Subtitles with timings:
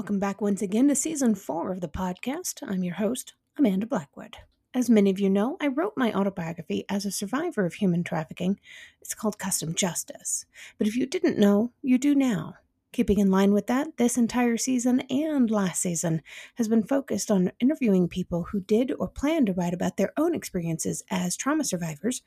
[0.00, 2.66] Welcome back once again to season four of the podcast.
[2.66, 4.38] I'm your host, Amanda Blackwood.
[4.72, 8.58] As many of you know, I wrote my autobiography as a survivor of human trafficking.
[9.02, 10.46] It's called Custom Justice.
[10.78, 12.54] But if you didn't know, you do now.
[12.92, 16.22] Keeping in line with that, this entire season and last season
[16.54, 20.34] has been focused on interviewing people who did or plan to write about their own
[20.34, 22.22] experiences as trauma survivors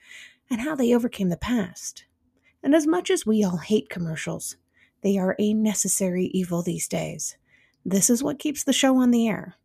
[0.48, 2.06] and how they overcame the past.
[2.62, 4.58] And as much as we all hate commercials,
[5.02, 7.36] they are a necessary evil these days.
[7.86, 9.56] This is what keeps the show on the air.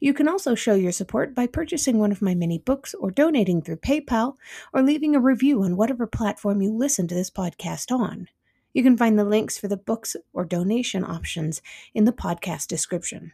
[0.00, 3.62] You can also show your support by purchasing one of my many books or donating
[3.62, 4.36] through PayPal
[4.72, 8.28] or leaving a review on whatever platform you listen to this podcast on.
[8.72, 11.62] You can find the links for the books or donation options
[11.94, 13.32] in the podcast description.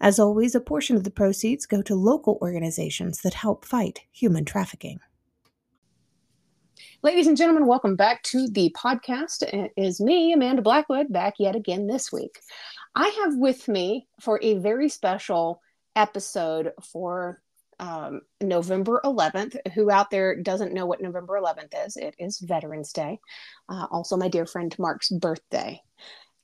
[0.00, 4.44] As always, a portion of the proceeds go to local organizations that help fight human
[4.44, 5.00] trafficking.
[7.04, 9.42] Ladies and gentlemen, welcome back to the podcast.
[9.42, 12.38] It is me, Amanda Blackwood, back yet again this week.
[12.94, 15.60] I have with me for a very special
[15.96, 17.42] episode for
[17.80, 19.56] um, November 11th.
[19.74, 21.96] Who out there doesn't know what November 11th is?
[21.96, 23.18] It is Veterans Day.
[23.68, 25.82] Uh, also, my dear friend Mark's birthday.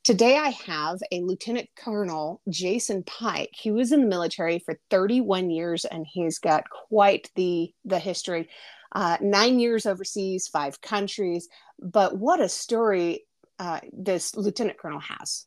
[0.03, 3.51] Today, I have a Lieutenant Colonel Jason Pike.
[3.53, 8.49] He was in the military for 31 years, and he's got quite the the history.
[8.93, 11.49] Uh, nine years overseas, five countries.
[11.81, 13.27] But what a story
[13.59, 15.47] uh, this Lieutenant Colonel has.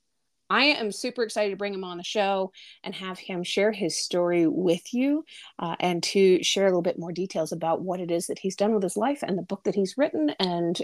[0.52, 2.52] I am super excited to bring him on the show
[2.84, 5.23] and have him share his story with you
[5.59, 8.58] uh, and to share a little bit more details about what it is that he's
[8.58, 10.81] done with his life and the book that he's written and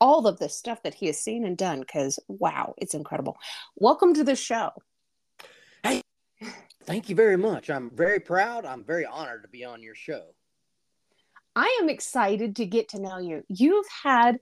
[0.00, 3.36] all of the stuff that he has seen and done because wow, it's incredible.
[3.76, 4.70] Welcome to the show.
[5.82, 6.00] Hey,
[6.84, 7.68] thank you very much.
[7.68, 8.64] I'm very proud.
[8.64, 10.34] I'm very honored to be on your show.
[11.56, 13.44] I am excited to get to know you.
[13.48, 14.38] You've had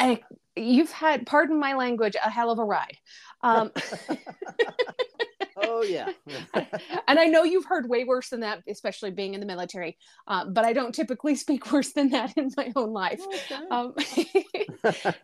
[0.00, 0.22] a
[0.54, 2.96] you've had pardon my language a hell of a ride.
[3.42, 3.72] Um,
[5.56, 6.10] oh yeah.
[7.08, 9.96] And i know you've heard way worse than that especially being in the military
[10.26, 13.20] uh, but i don't typically speak worse than that in my own life.
[13.26, 13.68] Okay.
[13.70, 13.94] um,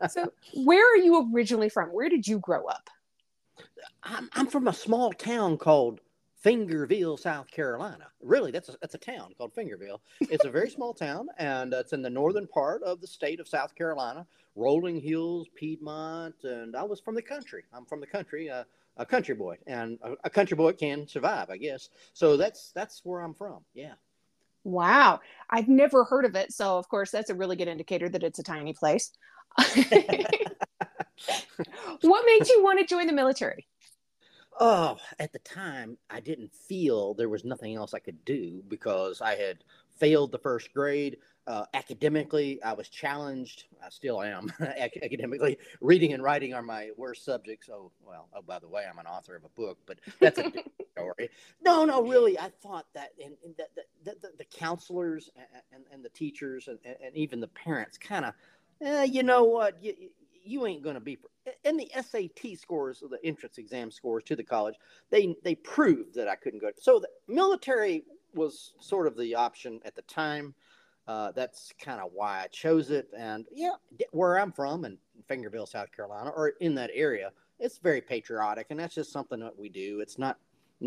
[0.08, 1.88] so where are you originally from?
[1.88, 2.88] Where did you grow up?
[4.02, 6.00] I'm, I'm from a small town called
[6.42, 8.08] Fingerville, South Carolina.
[8.20, 10.02] Really, that's a, that's a town called Fingerville.
[10.20, 13.46] It's a very small town, and it's in the northern part of the state of
[13.46, 14.26] South Carolina,
[14.56, 17.62] rolling hills, Piedmont, and I was from the country.
[17.72, 18.64] I'm from the country, uh,
[18.96, 21.90] a country boy, and a, a country boy can survive, I guess.
[22.12, 23.60] So that's that's where I'm from.
[23.72, 23.94] Yeah.
[24.64, 26.52] Wow, I've never heard of it.
[26.52, 29.12] So of course, that's a really good indicator that it's a tiny place.
[32.00, 33.68] what made you want to join the military?
[34.60, 39.20] Oh, at the time, I didn't feel there was nothing else I could do because
[39.20, 39.64] I had
[39.98, 41.18] failed the first grade.
[41.46, 43.64] Uh, academically, I was challenged.
[43.84, 45.58] I still am academically.
[45.80, 47.68] Reading and writing are my worst subjects.
[47.68, 50.52] Oh, well, oh, by the way, I'm an author of a book, but that's a
[50.92, 51.30] story.
[51.64, 53.70] No, no, really, I thought that, and, and that,
[54.04, 58.24] that, the, the counselors and, and, and, the teachers and, and even the parents kind
[58.24, 58.34] of,
[58.80, 59.94] eh, you know what, you,
[60.44, 61.18] you ain't going to be
[61.64, 64.76] in the SAT scores, the entrance exam scores to the college,
[65.10, 66.70] they they proved that I couldn't go.
[66.80, 68.04] So the military
[68.34, 70.54] was sort of the option at the time.
[71.08, 73.08] Uh, that's kind of why I chose it.
[73.16, 73.72] And yeah,
[74.12, 78.78] where I'm from in Fingerville, South Carolina, or in that area, it's very patriotic, and
[78.78, 80.00] that's just something that we do.
[80.00, 80.38] It's not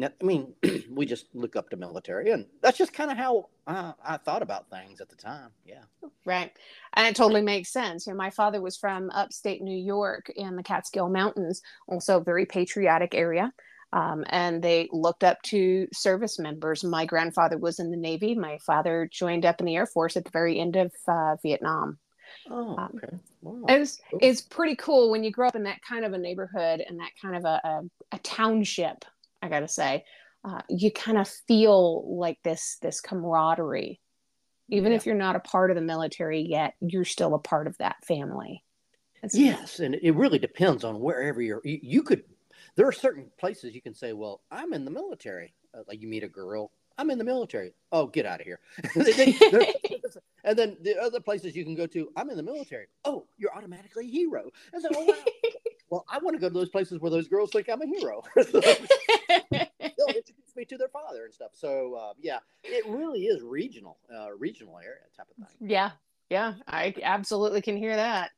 [0.03, 0.53] I mean,
[0.91, 4.41] we just look up to military, and that's just kind of how I, I, thought
[4.41, 5.51] about things at the time.
[5.65, 5.83] Yeah,
[6.25, 6.51] right,
[6.93, 8.05] and it totally makes sense.
[8.05, 12.23] You know, my father was from upstate New York in the Catskill Mountains, also a
[12.23, 13.53] very patriotic area,
[13.93, 16.83] um, and they looked up to service members.
[16.83, 18.35] My grandfather was in the Navy.
[18.35, 21.99] My father joined up in the Air Force at the very end of uh, Vietnam.
[22.49, 23.17] Oh, um, okay.
[23.41, 23.65] Wow.
[23.69, 26.99] It's it's pretty cool when you grow up in that kind of a neighborhood and
[26.99, 27.81] that kind of a, a,
[28.13, 29.05] a township
[29.45, 30.03] I gotta say,
[30.43, 33.99] uh, you kind of feel like this this camaraderie,
[34.69, 34.97] even yeah.
[34.97, 36.73] if you're not a part of the military yet.
[36.81, 38.63] You're still a part of that family.
[39.23, 41.61] It's yes, and it really depends on wherever you're.
[41.63, 42.23] You, you, could.
[42.75, 46.07] There are certain places you can say, "Well, I'm in the military." Uh, like you
[46.07, 47.73] meet a girl, I'm in the military.
[47.91, 48.59] Oh, get out of here.
[50.43, 52.87] and then the other places you can go to, I'm in the military.
[53.03, 54.49] Oh, you're automatically a hero.
[54.73, 55.15] And so, oh, wow.
[55.95, 58.21] well, I want to go to those places where those girls think I'm a hero.
[58.35, 61.51] They'll introduce me to their father and stuff.
[61.53, 65.69] So, uh, yeah, it really is regional, uh, regional area type of thing.
[65.69, 65.91] Yeah,
[66.29, 68.31] yeah, I absolutely can hear that.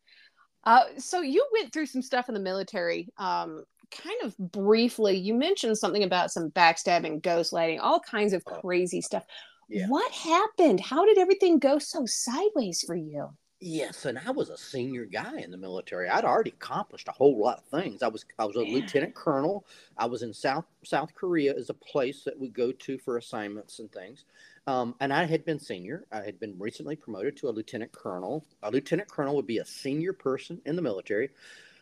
[0.66, 3.10] Uh, so you went through some stuff in the military.
[3.18, 8.60] Um, kind of briefly, you mentioned something about some backstabbing, ghostlighting, all kinds of oh.
[8.60, 9.26] crazy stuff.
[9.68, 9.88] Yeah.
[9.88, 10.80] What happened?
[10.80, 13.30] How did everything go so sideways for you?
[13.60, 16.08] Yes, and I was a senior guy in the military.
[16.08, 18.04] I'd already accomplished a whole lot of things.
[18.04, 18.76] I was I was a yeah.
[18.76, 19.66] lieutenant colonel.
[19.98, 23.80] I was in South South Korea as a place that we go to for assignments
[23.80, 24.26] and things.
[24.68, 26.06] Um, and I had been senior.
[26.12, 28.46] I had been recently promoted to a lieutenant colonel.
[28.62, 31.30] A lieutenant colonel would be a senior person in the military.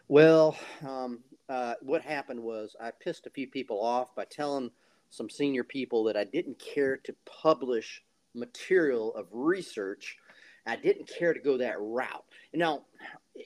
[0.08, 0.58] Well,
[0.88, 1.20] um,
[1.50, 4.72] uh, what happened was I pissed a few people off by telling
[5.10, 8.02] some senior people that I didn't care to publish
[8.34, 10.18] material of research
[10.66, 12.26] I didn't care to go that route.
[12.54, 12.84] Now,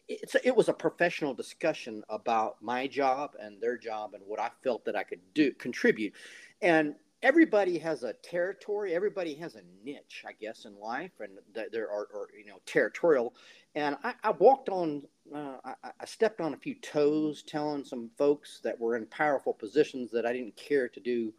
[0.08, 4.50] it's it was a professional discussion about my job and their job and what I
[4.64, 6.14] felt that I could do contribute.
[6.62, 8.94] And everybody has a territory.
[8.94, 11.32] Everybody has a niche, I guess, in life, and
[11.72, 13.34] there are, or, you know, territorial.
[13.76, 18.10] And I, I walked on, uh, I, I, stepped on a few toes, telling some
[18.18, 21.34] folks that were in powerful positions that I didn't care to do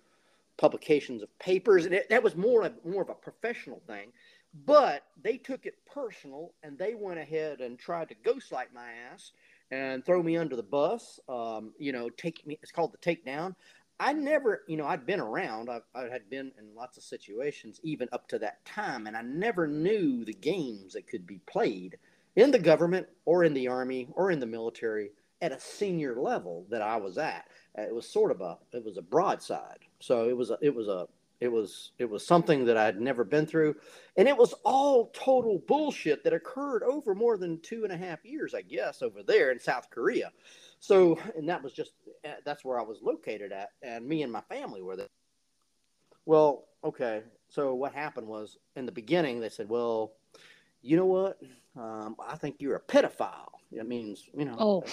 [0.59, 4.13] publications of papers, and it, that was more of, more of a professional thing.
[4.53, 9.33] But they took it personal and they went ahead and tried to ghostlight my ass
[9.71, 11.21] and throw me under the bus.
[11.29, 12.59] Um, you know, take me.
[12.63, 13.55] It's called the takedown.
[14.01, 15.69] I never, you know, I'd been around.
[15.69, 19.21] I, I had been in lots of situations even up to that time, and I
[19.23, 21.99] never knew the games that could be played
[22.35, 25.11] in the government or in the army or in the military
[25.43, 27.47] at a senior level that I was at.
[27.77, 29.81] It was sort of a, it was a broadside.
[30.01, 31.07] So it was a, it was a,
[31.41, 33.77] it was it was something that I'd never been through,
[34.17, 38.25] and it was all total bullshit that occurred over more than two and a half
[38.25, 40.33] years, I guess, over there in South Korea.
[40.81, 41.93] So, and that was just
[42.25, 45.09] eh, that's where I was located at, and me and my family were there.
[46.27, 47.23] Well, okay.
[47.49, 50.13] So what happened was in the beginning they said, "Well,
[50.83, 51.41] you know what?
[51.75, 54.57] Um, I think you're a pedophile." It means you know.
[54.59, 54.85] Oh.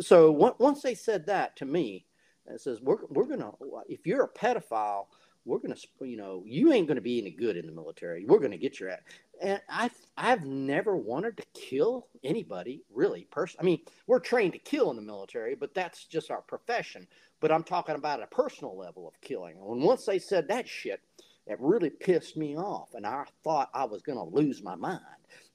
[0.00, 2.04] So once they said that to me,
[2.46, 3.52] it says we're we're gonna
[3.88, 5.06] if you're a pedophile
[5.44, 8.24] we're gonna, you know, you ain't gonna be any good in the military.
[8.24, 9.00] We're gonna get your ass.
[9.40, 13.24] And I've I've never wanted to kill anybody really.
[13.30, 17.06] Person, I mean, we're trained to kill in the military, but that's just our profession.
[17.40, 19.56] But I'm talking about a personal level of killing.
[19.56, 21.00] And once they said that shit,
[21.46, 25.00] it really pissed me off, and I thought I was gonna lose my mind.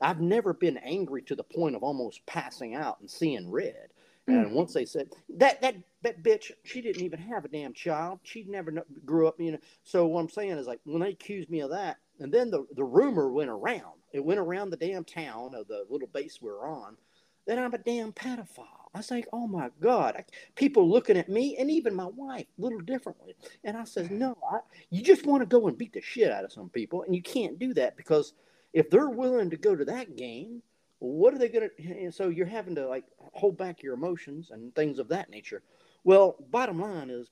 [0.02, 3.93] I've never been angry to the point of almost passing out and seeing red.
[4.28, 4.52] And mm.
[4.52, 8.20] once they said that that that bitch, she didn't even have a damn child.
[8.24, 8.72] She never
[9.06, 9.60] grew up, you know.
[9.84, 12.66] So what I'm saying is like when they accused me of that, and then the
[12.76, 14.00] the rumor went around.
[14.14, 16.98] It went around the damn town of the little base we are on
[17.46, 18.90] that I'm a damn pedophile.
[18.94, 20.26] I was like, oh my God, I,
[20.56, 23.36] people looking at me and even my wife a little differently.
[23.64, 24.60] And I says, no, I,
[24.92, 27.22] you just want to go and beat the shit out of some people, and you
[27.22, 28.34] can't do that because
[28.72, 30.62] if they're willing to go to that game,
[31.10, 32.12] what are they going to?
[32.12, 35.62] So you're having to like hold back your emotions and things of that nature.
[36.04, 37.30] Well, bottom line is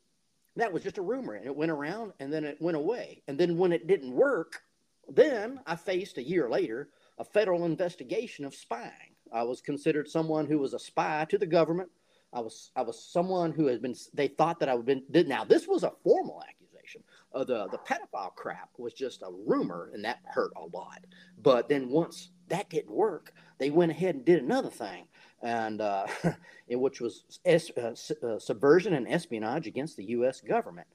[0.56, 3.21] that was just a rumor and it went around and then it went away.
[3.27, 4.62] And then when it didn't work,
[5.07, 9.15] then I faced a year later a federal investigation of spying.
[9.31, 11.89] I was considered someone who was a spy to the government.
[12.33, 15.44] I was I was someone who had been they thought that I would been now
[15.45, 16.60] this was a formal accusation.
[17.33, 21.05] Uh, the the pedophile crap was just a rumor and that hurt a lot.
[21.41, 25.07] But then once that didn't work, they went ahead and did another thing,
[25.41, 26.07] and uh,
[26.69, 27.95] which was es- uh,
[28.25, 30.41] uh, subversion and espionage against the U.S.
[30.41, 30.87] government.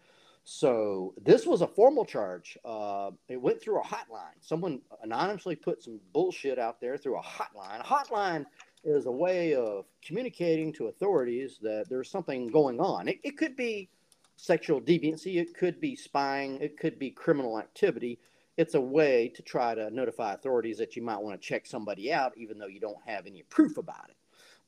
[0.45, 2.57] So this was a formal charge.
[2.65, 4.37] Uh, it went through a hotline.
[4.41, 7.81] Someone anonymously put some bullshit out there through a hotline.
[7.81, 8.47] A hotline
[8.85, 13.09] is a way of communicating to authorities that there's something going on.
[13.09, 13.89] It, it could be
[14.37, 18.19] sexual deviancy, it could be spying, it could be criminal activity
[18.57, 22.13] it's a way to try to notify authorities that you might want to check somebody
[22.13, 24.17] out, even though you don't have any proof about it.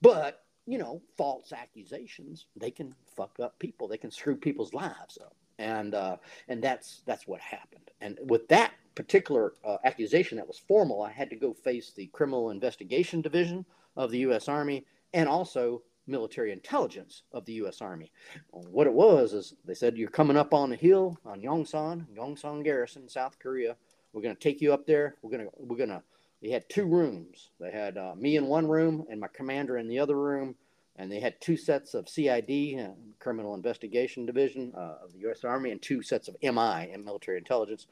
[0.00, 3.88] But you know, false accusations they can fuck up people.
[3.88, 6.16] They can screw people's lives up, and uh,
[6.48, 7.90] and that's that's what happened.
[8.02, 12.06] And with that particular uh, accusation that was formal, I had to go face the
[12.08, 13.64] Criminal Investigation Division
[13.96, 14.48] of the U.S.
[14.48, 14.84] Army
[15.14, 17.80] and also military intelligence of the U.S.
[17.80, 18.10] Army.
[18.50, 22.64] What it was is they said, You're coming up on the hill on Yongsan, Yongsan
[22.64, 23.76] Garrison, South Korea.
[24.12, 25.16] We're going to take you up there.
[25.22, 26.02] We're going to, we're going to,
[26.42, 27.50] they had two rooms.
[27.60, 30.54] They had uh, me in one room and my commander in the other room.
[30.96, 32.88] And they had two sets of CID, uh,
[33.20, 35.44] Criminal Investigation Division uh, of the U.S.
[35.44, 37.86] Army, and two sets of MI and military intelligence.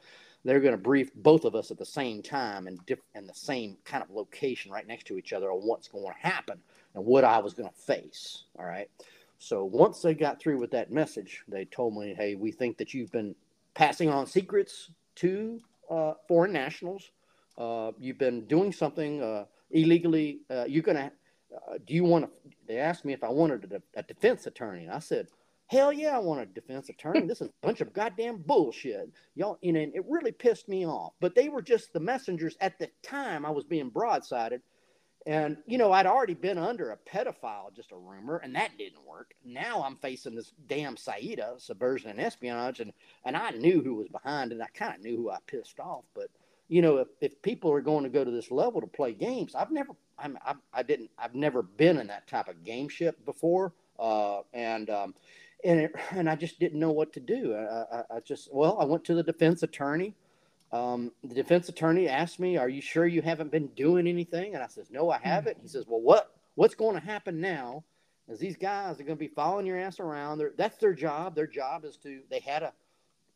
[0.45, 3.35] They're going to brief both of us at the same time and diff- in the
[3.35, 6.61] same kind of location right next to each other on what's going to happen
[6.97, 8.45] and what I was going to face.
[8.59, 8.91] All right.
[9.39, 12.95] So once they got through with that message, they told me, hey, we think that
[12.95, 13.35] you've been
[13.75, 15.61] passing on secrets to
[15.91, 17.11] uh, foreign nationals.
[17.59, 20.41] Uh, you've been doing something uh, illegally.
[20.51, 21.13] Uh, you're going to,
[21.55, 22.31] uh, do you want to?
[22.67, 24.85] They asked me if I wanted a, a defense attorney.
[24.85, 25.29] And I said,
[25.67, 27.27] hell yeah, I want a defense attorney.
[27.27, 29.11] this is a bunch of goddamn bullshit.
[29.35, 31.13] Y'all, and it really pissed me off.
[31.21, 34.61] But they were just the messengers at the time I was being broadsided
[35.27, 39.05] And, you know, I'd already been under a pedophile, just a rumor, and that didn't
[39.05, 39.35] work.
[39.45, 42.93] Now I'm facing this damn SAEDA, subversion and espionage, and,
[43.25, 44.61] and I knew who was behind it.
[44.61, 46.05] I kind of knew who I pissed off.
[46.15, 46.29] But,
[46.69, 49.57] you know, if, if people are going to go to this level to play games,
[49.57, 53.25] I've never, I'm, I, I didn't, I've never been in that type of game ship
[53.25, 53.73] before.
[53.99, 55.15] Uh, and, um,
[55.65, 57.53] and, it, and I just didn't know what to do.
[57.53, 60.15] I, I, I just, well, I went to the defense attorney
[60.73, 64.63] um, the defense attorney asked me, "Are you sure you haven't been doing anything?" And
[64.63, 67.85] I says, "No, I haven't." He says, "Well, what what's going to happen now?
[68.29, 70.39] Is these guys are going to be following your ass around?
[70.39, 71.35] They're, that's their job.
[71.35, 72.21] Their job is to.
[72.29, 72.73] They had a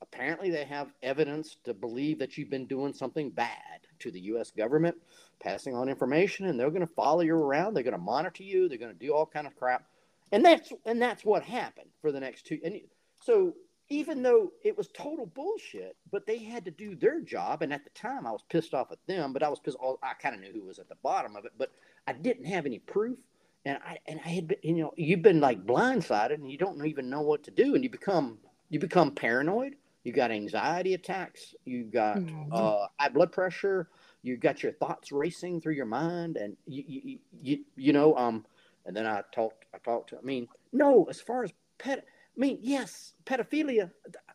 [0.02, 4.50] apparently they have evidence to believe that you've been doing something bad to the U.S.
[4.50, 4.96] government,
[5.40, 7.74] passing on information, and they're going to follow you around.
[7.74, 8.68] They're going to monitor you.
[8.68, 9.84] They're going to do all kind of crap,
[10.32, 12.58] and that's and that's what happened for the next two.
[12.64, 12.80] And
[13.22, 13.54] so
[13.90, 17.62] even though it was total bullshit, but they had to do their job.
[17.62, 19.76] And at the time, I was pissed off at them, but I was pissed.
[19.80, 21.72] Off, I kind of knew who was at the bottom of it, but
[22.06, 23.18] I didn't have any proof.
[23.64, 26.86] And I and I had been, you know, you've been like blindsided, and you don't
[26.86, 28.38] even know what to do, and you become
[28.70, 29.74] you become paranoid.
[30.04, 31.54] You got anxiety attacks.
[31.66, 32.52] You got mm-hmm.
[32.52, 33.88] uh, high blood pressure.
[34.22, 38.46] You got your thoughts racing through your mind, and you you you, you know um.
[38.86, 39.66] And then I talked.
[39.74, 40.18] I talked to.
[40.18, 42.06] I mean, no, as far as pet
[42.36, 43.90] I mean, yes, pedophilia.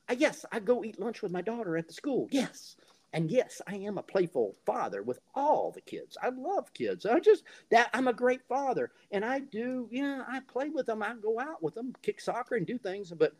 [0.10, 2.28] Uh, yes, I go eat lunch with my daughter at the school.
[2.32, 2.76] Yes.
[3.14, 6.18] And yes, I am a playful father with all the kids.
[6.22, 7.06] I love kids.
[7.06, 9.88] I just that I'm a great father, and I do.
[9.90, 11.02] Yeah, I play with them.
[11.02, 13.14] I go out with them, kick soccer, and do things.
[13.18, 13.34] But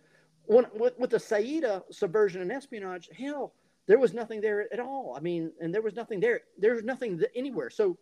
[0.46, 3.54] when, with, with the SAEDA subversion and espionage, hell,
[3.86, 5.14] there was nothing there at all.
[5.18, 6.42] I mean, and there was nothing there.
[6.58, 7.70] There was nothing anywhere.
[7.70, 7.98] So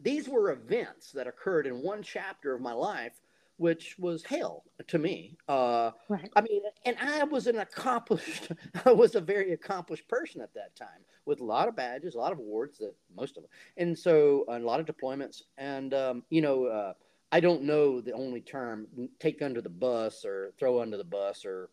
[0.00, 3.20] these were events that occurred in one chapter of my life
[3.62, 5.36] which was hell to me.
[5.48, 6.28] Uh, right.
[6.34, 8.50] I mean, and I was an accomplished,
[8.84, 12.18] I was a very accomplished person at that time with a lot of badges, a
[12.18, 15.42] lot of awards, that most of them, and so a lot of deployments.
[15.58, 16.94] And um, you know, uh,
[17.30, 18.88] I don't know the only term
[19.20, 21.70] take under the bus or throw under the bus or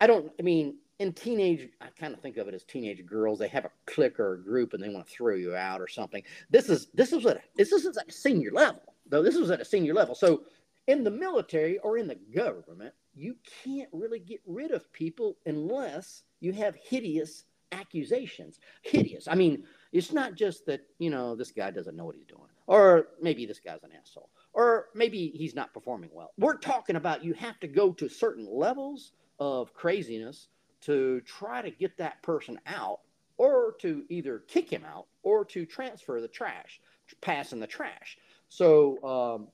[0.00, 0.32] I don't.
[0.38, 3.38] I mean, in teenage, I kind of think of it as teenage girls.
[3.38, 5.86] They have a clique or a group, and they want to throw you out or
[5.88, 6.22] something.
[6.50, 9.22] This is this is at this is at a senior level, though.
[9.22, 10.42] This was at a senior level, so
[10.88, 16.22] in the military or in the government, you can't really get rid of people unless
[16.40, 18.58] you have hideous accusations.
[18.82, 19.28] Hideous.
[19.28, 22.48] I mean, it's not just that, you know, this guy doesn't know what he's doing,
[22.66, 26.32] or maybe this guy's an asshole, or maybe he's not performing well.
[26.38, 30.48] We're talking about you have to go to certain levels of craziness
[30.80, 33.00] to try to get that person out,
[33.36, 36.80] or to either kick him out, or to transfer the trash,
[37.20, 38.16] pass in the trash.
[38.48, 39.48] So, um,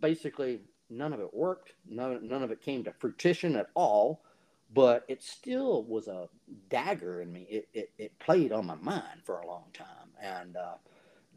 [0.00, 0.60] basically
[0.90, 1.72] none of it worked.
[1.88, 4.22] None, none of it came to fruition at all.
[4.72, 6.28] But it still was a
[6.68, 7.46] dagger in me.
[7.50, 10.10] It, it, it played on my mind for a long time.
[10.22, 10.74] And uh,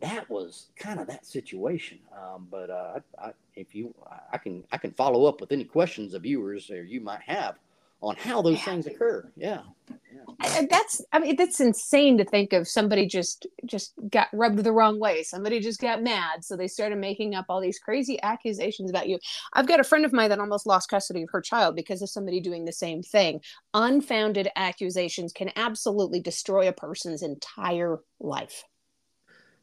[0.02, 2.00] that was kind of that situation.
[2.16, 3.94] Um, but uh, I, if you,
[4.32, 7.56] I can, I can follow up with any questions the viewers or you might have
[8.04, 8.66] on how those yeah.
[8.66, 9.32] things occur.
[9.36, 9.62] Yeah.
[9.90, 10.66] yeah.
[10.70, 15.00] That's I mean that's insane to think of somebody just just got rubbed the wrong
[15.00, 15.24] way.
[15.24, 19.20] Somebody just got mad so they started making up all these crazy accusations about you.
[19.54, 22.10] I've got a friend of mine that almost lost custody of her child because of
[22.10, 23.40] somebody doing the same thing.
[23.74, 28.66] Unfounded accusations can absolutely destroy a person's entire life.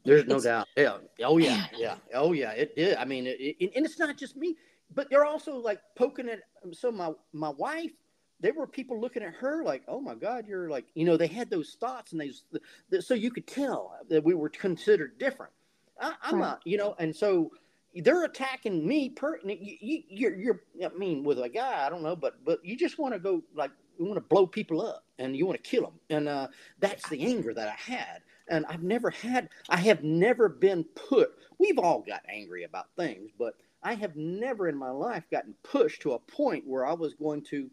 [0.04, 0.66] There's no it's, doubt.
[0.76, 0.96] Yeah.
[1.22, 1.66] Oh yeah.
[1.76, 1.96] Yeah.
[2.14, 2.52] Oh yeah.
[2.52, 2.96] It did.
[2.96, 4.56] I mean, it, it, and it's not just me,
[4.94, 6.40] but they're also like poking at.
[6.72, 7.92] So my my wife
[8.40, 11.26] there were people looking at her like, "Oh my God, you're like," you know, they
[11.26, 15.52] had those thoughts, and they, so you could tell that we were considered different.
[16.00, 16.40] I, am right.
[16.40, 17.50] not, you know, and so
[17.94, 19.10] they're attacking me.
[19.10, 22.76] Per, you, you're, you're, I mean, with a guy, I don't know, but but you
[22.76, 25.70] just want to go like you want to blow people up and you want to
[25.70, 28.22] kill them, and uh, that's the anger that I had.
[28.48, 31.30] And I've never had, I have never been put.
[31.58, 36.02] We've all got angry about things, but I have never in my life gotten pushed
[36.02, 37.70] to a point where I was going to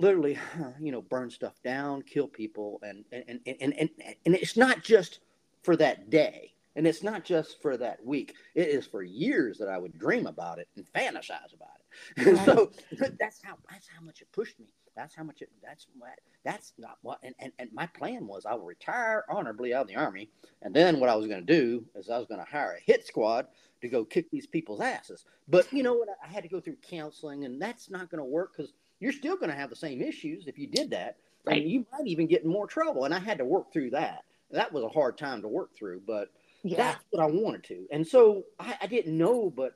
[0.00, 0.38] literally,
[0.80, 3.90] you know, burn stuff down, kill people, and and and and and,
[4.26, 5.20] and it's not just
[5.62, 8.34] for that day, and it's not just for that week.
[8.54, 11.80] It is for years that I would dream about it and fantasize about it.
[12.24, 12.44] Right.
[12.44, 12.70] so
[13.18, 14.72] that's how that's how much it pushed me.
[14.96, 15.50] That's how much it.
[15.62, 16.18] That's what.
[16.44, 17.18] That's not what.
[17.22, 20.30] And, and and my plan was I would retire honorably out of the army,
[20.62, 22.80] and then what I was going to do is I was going to hire a
[22.80, 23.46] hit squad
[23.82, 25.24] to go kick these people's asses.
[25.48, 26.08] But you know what?
[26.24, 29.36] I had to go through counseling, and that's not going to work because you're still
[29.36, 31.16] going to have the same issues if you did that.
[31.44, 31.62] Right.
[31.62, 33.06] And you might even get in more trouble.
[33.06, 34.24] And I had to work through that.
[34.50, 36.28] That was a hard time to work through, but
[36.62, 36.76] yeah.
[36.76, 37.86] that's what I wanted to.
[37.90, 39.74] And so I, I didn't know, but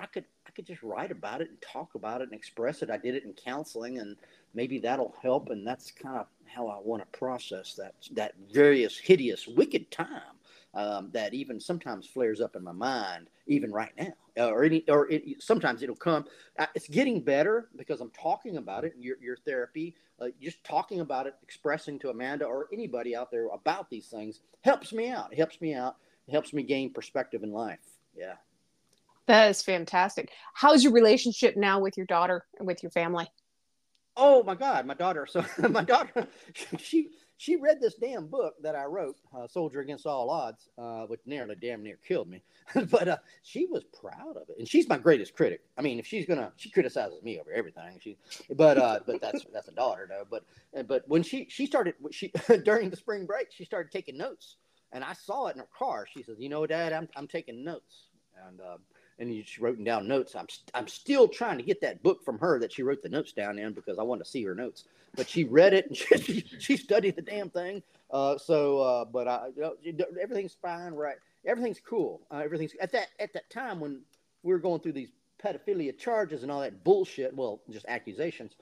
[0.00, 2.90] I could I could just write about it and talk about it and express it.
[2.90, 4.16] I did it in counseling, and
[4.54, 5.50] maybe that'll help.
[5.50, 10.38] And that's kind of how I want to process that that various hideous, wicked time
[10.74, 14.84] um, that even sometimes flares up in my mind, even right now, uh, or any,
[14.88, 16.24] or it, sometimes it'll come.
[16.58, 19.94] Uh, it's getting better because I'm talking about it in your, your therapy.
[20.20, 24.40] Uh, just talking about it, expressing to Amanda or anybody out there about these things
[24.62, 25.32] helps me out.
[25.32, 25.96] It helps me out.
[26.28, 27.80] It helps me gain perspective in life.
[28.16, 28.34] Yeah.
[29.26, 30.30] That is fantastic.
[30.54, 33.28] How's your relationship now with your daughter and with your family?
[34.16, 35.26] Oh my God, my daughter.
[35.26, 36.26] So my daughter,
[36.78, 37.10] she
[37.42, 41.18] she read this damn book that I wrote, uh, Soldier Against All Odds, uh, which
[41.26, 42.40] nearly damn near killed me.
[42.88, 45.60] but uh, she was proud of it, and she's my greatest critic.
[45.76, 47.98] I mean, if she's gonna, she criticizes me over everything.
[48.00, 48.16] She,
[48.54, 50.24] but uh, but that's that's a daughter though.
[50.30, 52.32] But but when she she started she
[52.64, 54.58] during the spring break, she started taking notes,
[54.92, 56.06] and I saw it in her car.
[56.14, 58.06] She says, "You know, Dad, I'm I'm taking notes,"
[58.46, 58.76] and uh,
[59.18, 60.34] and she wrote down notes.
[60.34, 63.32] I'm I'm still trying to get that book from her that she wrote the notes
[63.32, 64.84] down in because I want to see her notes.
[65.14, 67.82] But she read it and she, she studied the damn thing.
[68.10, 69.48] Uh, so, uh, but I,
[69.82, 71.16] you know, everything's fine, right?
[71.46, 72.22] Everything's cool.
[72.30, 74.00] Uh, everything's at that at that time when
[74.42, 77.34] we were going through these pedophilia charges and all that bullshit.
[77.34, 78.56] Well, just accusations.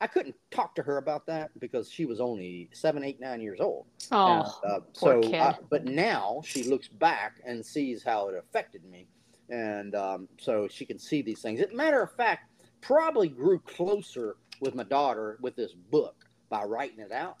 [0.00, 3.60] I couldn't talk to her about that because she was only seven, eight, nine years
[3.60, 3.86] old.
[4.10, 5.54] Oh, uh, poor so, kid.
[5.70, 9.06] but now she looks back and sees how it affected me
[9.50, 11.60] and um, so she can see these things.
[11.60, 16.64] As a matter of fact, probably grew closer with my daughter with this book by
[16.64, 17.38] writing it out,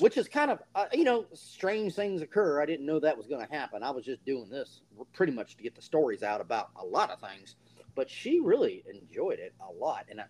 [0.00, 2.60] which is kind of uh, you know strange things occur.
[2.60, 3.82] I didn't know that was going to happen.
[3.82, 4.82] I was just doing this
[5.12, 7.56] pretty much to get the stories out about a lot of things,
[7.94, 10.24] but she really enjoyed it a lot, and I,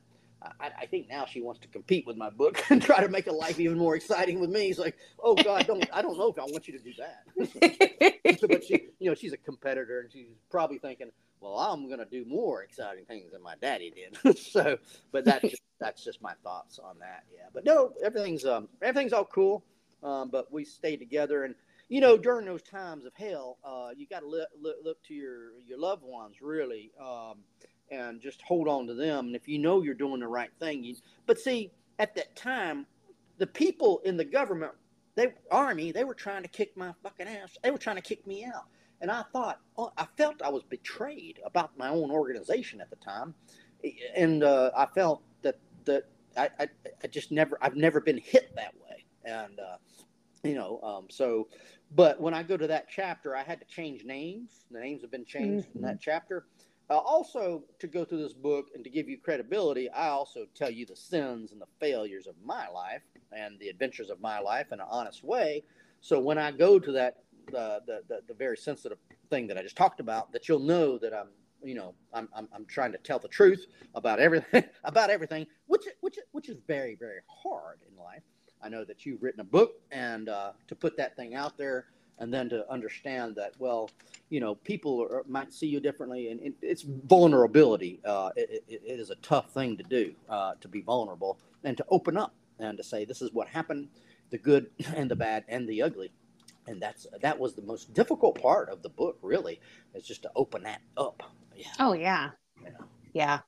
[0.61, 3.27] I, I, think now she wants to compete with my book and try to make
[3.27, 4.69] a life even more exciting with me.
[4.69, 8.41] It's like, oh God, don't I don't know if I want you to do that.
[8.49, 11.11] but she, you know, she's a competitor and she's probably thinking,
[11.41, 14.39] well, I'm going to do more exciting things than my daddy did.
[14.39, 14.79] so,
[15.13, 17.25] but that's just, that's just my thoughts on that.
[17.33, 19.65] Yeah, but no, everything's um everything's all cool.
[20.03, 21.55] Um, but we stay together and
[21.89, 25.15] you know during those times of hell, uh, you got to look, look look to
[25.15, 26.93] your your loved ones really.
[27.01, 27.39] Um,
[27.91, 29.27] and just hold on to them.
[29.27, 32.87] And if you know you're doing the right thing, you, but see, at that time,
[33.39, 34.73] the people in the government,
[35.15, 37.57] they army, they were trying to kick my fucking ass.
[37.63, 38.65] They were trying to kick me out.
[39.01, 42.97] And I thought, oh, I felt I was betrayed about my own organization at the
[42.97, 43.35] time,
[44.17, 46.05] and uh, I felt that that
[46.37, 46.69] I, I,
[47.03, 49.77] I, just never I've never been hit that way, and uh,
[50.43, 51.49] you know, um, so.
[51.95, 54.65] But when I go to that chapter, I had to change names.
[54.71, 55.79] The names have been changed mm-hmm.
[55.79, 56.47] in that chapter,
[56.91, 60.71] uh, also, to go through this book and to give you credibility, I also tell
[60.71, 63.01] you the sins and the failures of my life
[63.33, 65.65] and the adventures of my life in an honest way.
[66.03, 68.99] So when I go to that, the, the, the, the very sensitive
[69.31, 71.29] thing that I just talked about, that you'll know that I'm,
[71.63, 75.85] you know, I'm, I'm, I'm trying to tell the truth about everything, about everything, which,
[76.03, 78.23] which, which is very, very hard in life.
[78.63, 81.87] I know that you've written a book and uh, to put that thing out there
[82.19, 83.91] and then to understand that well
[84.31, 88.83] you know people are, might see you differently and it, it's vulnerability uh, it, it,
[88.85, 92.35] it is a tough thing to do uh, to be vulnerable and to open up
[92.59, 93.89] and to say this is what happened
[94.35, 96.13] the good and the bad and the ugly.
[96.67, 99.61] And that's that was the most difficult part of the book really
[99.95, 101.23] is just to open that up.
[101.55, 101.67] Yeah.
[101.79, 102.31] oh yeah.
[102.63, 102.71] Yeah.
[103.13, 103.39] Yeah.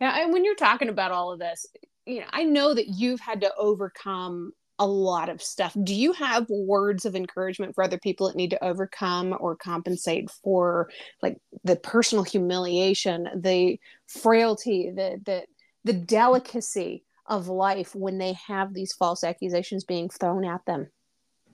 [0.00, 1.66] Yeah and when you're talking about all of this
[2.06, 5.76] you know i know that you've had to overcome a lot of stuff.
[5.82, 10.30] Do you have words of encouragement for other people that need to overcome or compensate
[10.30, 10.88] for
[11.22, 15.44] like the personal humiliation, the frailty, the the
[15.84, 20.88] the delicacy of life when they have these false accusations being thrown at them?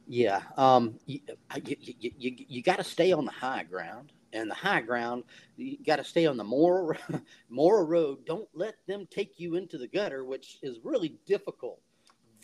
[0.06, 1.20] Yeah, um, you,
[1.64, 5.24] you, you, you got to stay on the high ground, and the high ground,
[5.56, 6.96] you got to stay on the moral
[7.48, 8.26] moral road.
[8.26, 11.80] Don't let them take you into the gutter, which is really difficult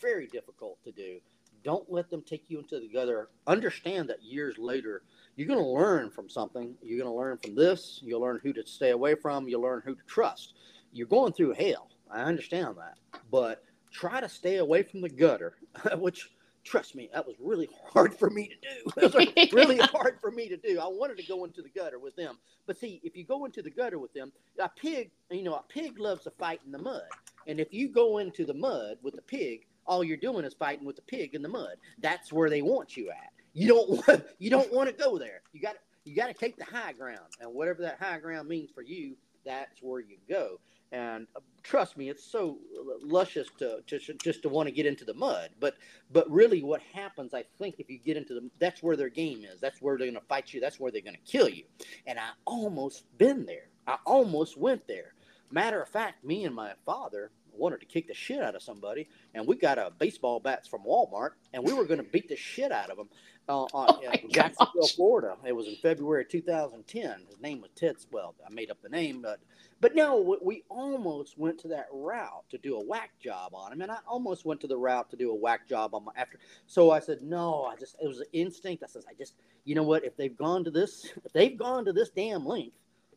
[0.01, 1.21] very difficult to do.
[1.63, 3.29] Don't let them take you into the gutter.
[3.47, 5.03] Understand that years later,
[5.37, 6.75] you're going to learn from something.
[6.83, 8.01] You're going to learn from this.
[8.03, 9.47] You'll learn who to stay away from.
[9.49, 10.55] You'll learn who to trust.
[10.93, 11.89] You're going through hell.
[12.11, 12.97] I understand that.
[13.31, 15.55] But try to stay away from the gutter,
[15.99, 16.31] which
[16.65, 18.91] trust me, that was really hard for me to do.
[19.03, 20.79] It was really hard for me to do.
[20.81, 22.39] I wanted to go into the gutter with them.
[22.67, 25.65] But see, if you go into the gutter with them, a pig, you know, a
[25.69, 27.03] pig loves to fight in the mud.
[27.47, 30.87] And if you go into the mud with the pig, all you're doing is fighting
[30.87, 31.75] with the pig in the mud.
[31.99, 33.33] That's where they want you at.
[33.53, 35.43] You don't want you don't want to go there.
[35.53, 38.71] You got you got to take the high ground, and whatever that high ground means
[38.71, 40.61] for you, that's where you go.
[40.93, 42.59] And uh, trust me, it's so
[43.03, 45.51] luscious to, to just to want to get into the mud.
[45.59, 45.77] But
[46.13, 49.45] but really, what happens, I think, if you get into the that's where their game
[49.45, 49.61] is.
[49.61, 50.61] That's where they're going to fight you.
[50.61, 51.65] That's where they're going to kill you.
[52.07, 53.69] And I almost been there.
[53.89, 55.15] I almost went there.
[55.51, 59.09] Matter of fact, me and my father, wanted to kick the shit out of somebody,
[59.35, 62.37] and we got a baseball bats from Walmart, and we were going to beat the
[62.37, 63.09] shit out of them
[63.49, 63.69] uh, on,
[64.05, 65.37] oh Jacksonville, Florida.
[65.45, 67.27] It was in February 2010.
[67.29, 68.07] His name was Tits.
[68.11, 69.41] Well, I made up the name, but
[69.81, 73.81] but no, we almost went to that route to do a whack job on him,
[73.81, 76.39] and I almost went to the route to do a whack job on my after.
[76.67, 78.83] So I said, no, I just it was an instinct.
[78.83, 79.35] I said, I just,
[79.65, 80.05] you know what?
[80.05, 82.77] If they've gone to this, if they've gone to this damn length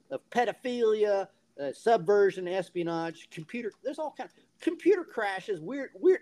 [0.09, 1.27] of pedophilia,
[1.61, 6.21] uh, subversion, espionage, computer, there's all kind of computer crashes, weird, weird.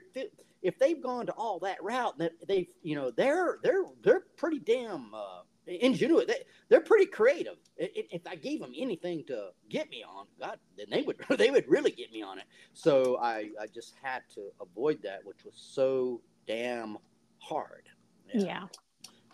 [0.61, 4.59] If they've gone to all that route, that they, you know, they're they're they're pretty
[4.59, 5.13] damn.
[5.13, 6.25] Uh, ingenuity.
[6.25, 6.39] They,
[6.69, 7.55] they're pretty creative.
[7.77, 11.67] If I gave them anything to get me on, God, then they would they would
[11.67, 12.45] really get me on it.
[12.73, 16.97] So I I just had to avoid that, which was so damn
[17.39, 17.89] hard.
[18.33, 18.43] Yeah.
[18.43, 18.67] yeah.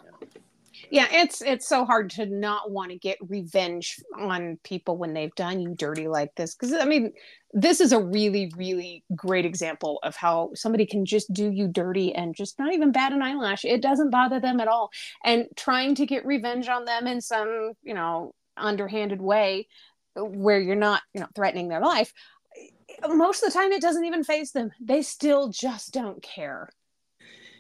[0.04, 0.42] yeah
[0.90, 5.36] yeah it's it's so hard to not want to get revenge on people when they've
[5.36, 7.12] done you dirty like this because i mean
[7.54, 12.14] this is a really really great example of how somebody can just do you dirty
[12.14, 13.66] and just not even bat an eyelash.
[13.66, 14.92] It doesn't bother them at all.
[15.24, 19.68] And trying to get revenge on them in some you know underhanded way
[20.20, 22.12] uh, where you're not you know threatening their life
[23.04, 24.72] uh, most of the time it doesn't even face them.
[24.80, 26.70] They still just don't care.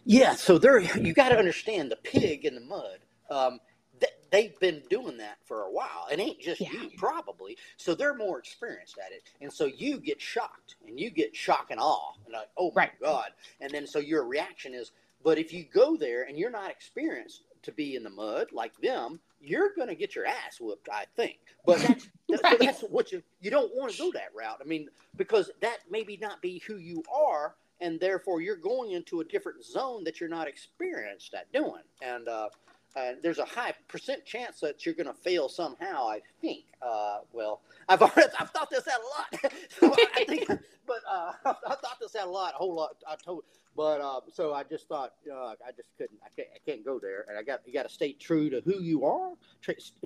[0.05, 2.99] Yeah so there you got to understand the pig in the mud
[3.29, 3.59] um,
[3.99, 6.07] th- they've been doing that for a while.
[6.11, 6.71] It ain't just yeah.
[6.71, 7.57] you, probably.
[7.77, 11.67] So they're more experienced at it, and so you get shocked, and you get shock
[11.69, 12.99] and awe, and like, oh my right.
[13.01, 13.29] god!
[13.61, 14.91] And then so your reaction is,
[15.23, 18.79] but if you go there and you're not experienced to be in the mud like
[18.81, 21.37] them, you're going to get your ass whooped, I think.
[21.65, 22.59] But that's, that's, right.
[22.59, 24.59] so that's what you you don't want to go that route.
[24.61, 29.21] I mean, because that maybe not be who you are, and therefore you're going into
[29.21, 31.83] a different zone that you're not experienced at doing.
[32.01, 32.49] And uh,
[32.97, 36.07] uh, there's a high percent chance that you're going to fail somehow.
[36.07, 36.65] I think.
[36.81, 39.53] Uh, well, I've already, I've thought this out a lot.
[39.79, 42.95] so I think, but uh, I thought this out a lot, a whole lot.
[43.07, 43.43] I told,
[43.75, 46.19] but uh, so I just thought I just couldn't.
[46.25, 46.47] I can't.
[46.55, 47.25] I can't go there.
[47.29, 49.33] And I got you got to stay true to who you are,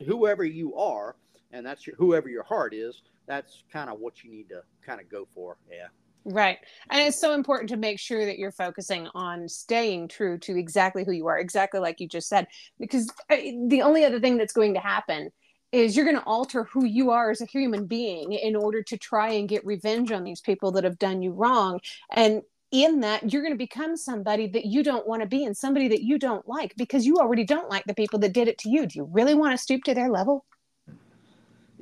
[0.06, 1.16] whoever you are,
[1.52, 3.04] and that's your, whoever your heart is.
[3.28, 5.58] That's kind of what you need to kind of go for.
[5.70, 5.88] Yeah.
[6.24, 6.60] Right.
[6.92, 11.04] And it's so important to make sure that you're focusing on staying true to exactly
[11.04, 12.48] who you are, exactly like you just said,
[12.80, 15.32] because uh, the only other thing that's going to happen
[15.72, 18.98] is you're going to alter who you are as a human being in order to
[18.98, 21.80] try and get revenge on these people that have done you wrong.
[22.12, 25.56] And in that, you're going to become somebody that you don't want to be and
[25.58, 28.58] somebody that you don't like because you already don't like the people that did it
[28.60, 28.86] to you.
[28.86, 30.46] Do you really want to stoop to their level?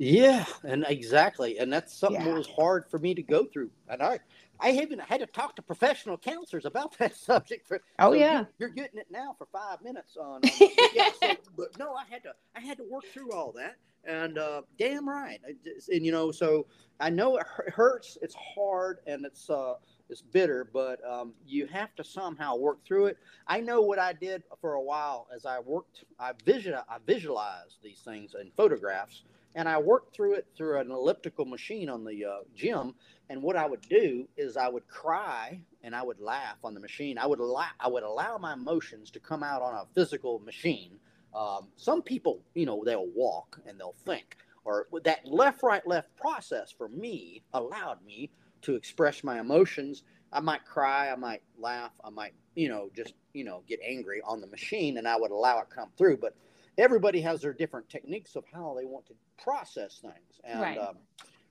[0.02, 2.28] Yeah, and exactly, and that's something yeah.
[2.28, 3.70] that was hard for me to go through.
[3.86, 4.18] And I,
[4.58, 7.68] I even had to talk to professional counselors about that subject.
[7.68, 10.40] For, oh so yeah, you, are getting it now for five minutes on.
[10.94, 14.38] yeah, so, but no, I had to, I had to work through all that, and
[14.38, 16.64] uh, damn right, and you know, so
[16.98, 19.74] I know it hurts, it's hard, and it's uh,
[20.08, 23.18] it's bitter, but um, you have to somehow work through it.
[23.46, 26.04] I know what I did for a while as I worked.
[26.18, 30.90] I vision, I visualized these things in photographs and I worked through it through an
[30.90, 32.94] elliptical machine on the uh, gym.
[33.28, 36.80] And what I would do is I would cry and I would laugh on the
[36.80, 37.18] machine.
[37.18, 40.98] I would allow I would allow my emotions to come out on a physical machine.
[41.34, 46.14] Um, some people, you know, they'll walk and they'll think, or that left right left
[46.16, 48.30] process for me allowed me
[48.62, 50.02] to express my emotions.
[50.32, 54.20] I might cry, I might laugh, I might, you know, just you know get angry
[54.24, 56.34] on the machine, and I would allow it come through, but
[56.78, 60.40] everybody has their different techniques of how they want to process things.
[60.44, 60.78] And right.
[60.78, 60.96] um,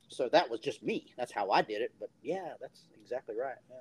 [0.08, 1.13] so that was just me.
[1.17, 1.93] That's how I did it.
[1.99, 3.55] But yeah, that's exactly right.
[3.69, 3.77] Yeah.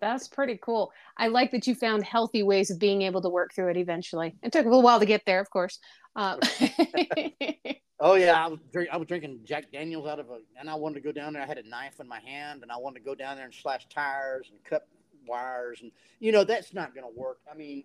[0.00, 0.92] That's pretty cool.
[1.18, 4.34] I like that you found healthy ways of being able to work through it eventually.
[4.42, 5.78] It took a little while to get there, of course.
[6.16, 6.40] Um,
[8.00, 10.74] oh yeah, I was, drink, I was drinking Jack Daniels out of a, and I
[10.74, 11.42] wanted to go down there.
[11.42, 13.54] I had a knife in my hand, and I wanted to go down there and
[13.54, 14.88] slash tires and cut
[15.26, 17.38] wires and you know that's not going to work.
[17.50, 17.84] I mean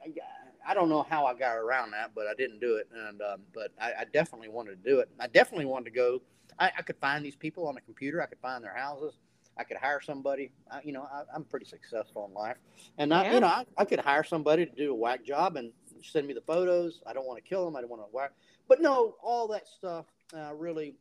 [0.68, 3.42] I, don't know how i got around that but i didn't do it and um,
[3.54, 5.10] but I, I, definitely wanted to do it.
[5.20, 6.22] I definitely wanted to go
[6.60, 8.22] I, I, could find these people on a computer.
[8.22, 9.20] I could find their houses.
[9.58, 10.52] I could hire somebody.
[10.72, 12.58] I, you know I, am pretty successful in life.
[12.98, 15.72] And I, you know I, I could hire somebody to do a whack job and
[16.02, 17.02] send me the photos.
[17.06, 18.32] I don't want to kill them i don't want to whack
[18.68, 20.96] but no all that stuff uh, really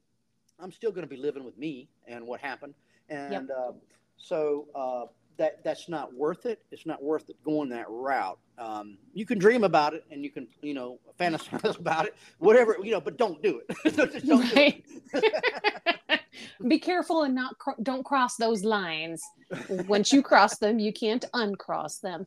[0.60, 2.74] i'm still going to be living with me and what happened.
[3.08, 3.48] And yep.
[3.56, 3.72] uh,
[4.16, 5.04] so uh,
[5.36, 6.62] that that's not worth it.
[6.70, 8.38] It's not worth it going that route.
[8.58, 12.76] Um, you can dream about it and you can, you know, fantasize about it, whatever,
[12.82, 13.96] you know, but don't do it.
[13.96, 16.20] don't do it.
[16.68, 19.22] Be careful and not cr- don't cross those lines.
[19.68, 22.26] Once you cross them, you can't uncross them.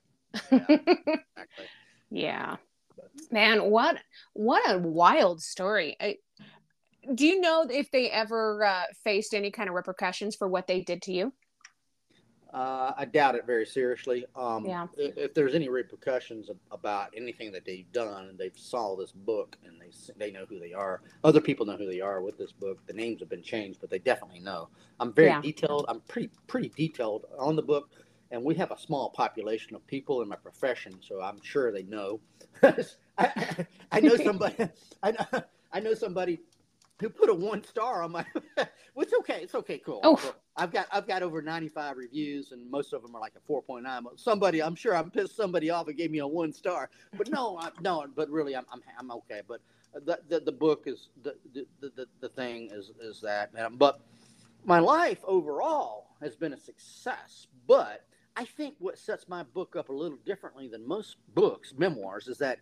[0.51, 1.15] yeah, exactly.
[2.11, 2.55] yeah.
[3.31, 3.97] Man, what
[4.33, 5.97] what a wild story.
[5.99, 6.17] I,
[7.13, 10.81] do you know if they ever uh, faced any kind of repercussions for what they
[10.81, 11.33] did to you?
[12.53, 14.25] Uh, I doubt it very seriously.
[14.35, 14.87] Um, Yeah.
[14.97, 19.57] If, if there's any repercussions about anything that they've done, and they've saw this book,
[19.65, 21.01] and they they know who they are.
[21.23, 22.85] Other people know who they are with this book.
[22.87, 24.69] The names have been changed, but they definitely know.
[24.99, 25.41] I'm very Yeah.
[25.41, 25.85] detailed.
[25.87, 27.89] I'm pretty pretty detailed on the book,
[28.31, 31.83] and we have a small population of people in my profession, so I'm sure they
[31.83, 32.19] know.
[33.17, 34.55] I, I know somebody.
[35.03, 35.25] I know,
[35.71, 36.39] I know somebody
[36.99, 38.25] who put a one star on my.
[38.93, 39.99] Which okay, it's okay, cool.
[40.03, 40.15] Oh.
[40.15, 43.51] So I've got I've got over 95 reviews, and most of them are like a
[43.51, 44.03] 4.9.
[44.03, 46.89] But somebody, I'm sure I'm pissed somebody off and gave me a one star.
[47.15, 49.41] But no, I, no, but really, I'm I'm, I'm okay.
[49.47, 49.61] But
[50.05, 53.51] the, the the book is the the, the, the thing is is that.
[53.77, 53.99] But
[54.65, 57.47] my life overall has been a success.
[57.67, 58.05] But
[58.35, 62.37] I think what sets my book up a little differently than most books, memoirs, is
[62.39, 62.59] that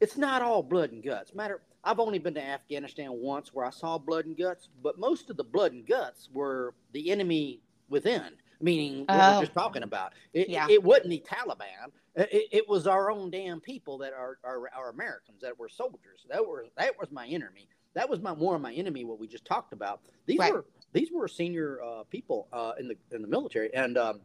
[0.00, 1.34] it's not all blood and guts.
[1.34, 5.30] Matter, I've only been to Afghanistan once where I saw blood and guts, but most
[5.30, 9.34] of the blood and guts were the enemy within, meaning what Oh.
[9.34, 10.12] we're just talking about.
[10.32, 10.66] It, Yeah.
[10.68, 11.92] it wasn't the Taliban.
[12.16, 16.26] It, it was our own damn people that are, are are Americans that were soldiers.
[16.30, 17.68] That were that was my enemy.
[17.94, 19.04] That was my more of my enemy.
[19.04, 20.00] What we just talked about.
[20.26, 20.52] These Right.
[20.52, 24.20] were these were senior uh, people uh, in the in the military, and um,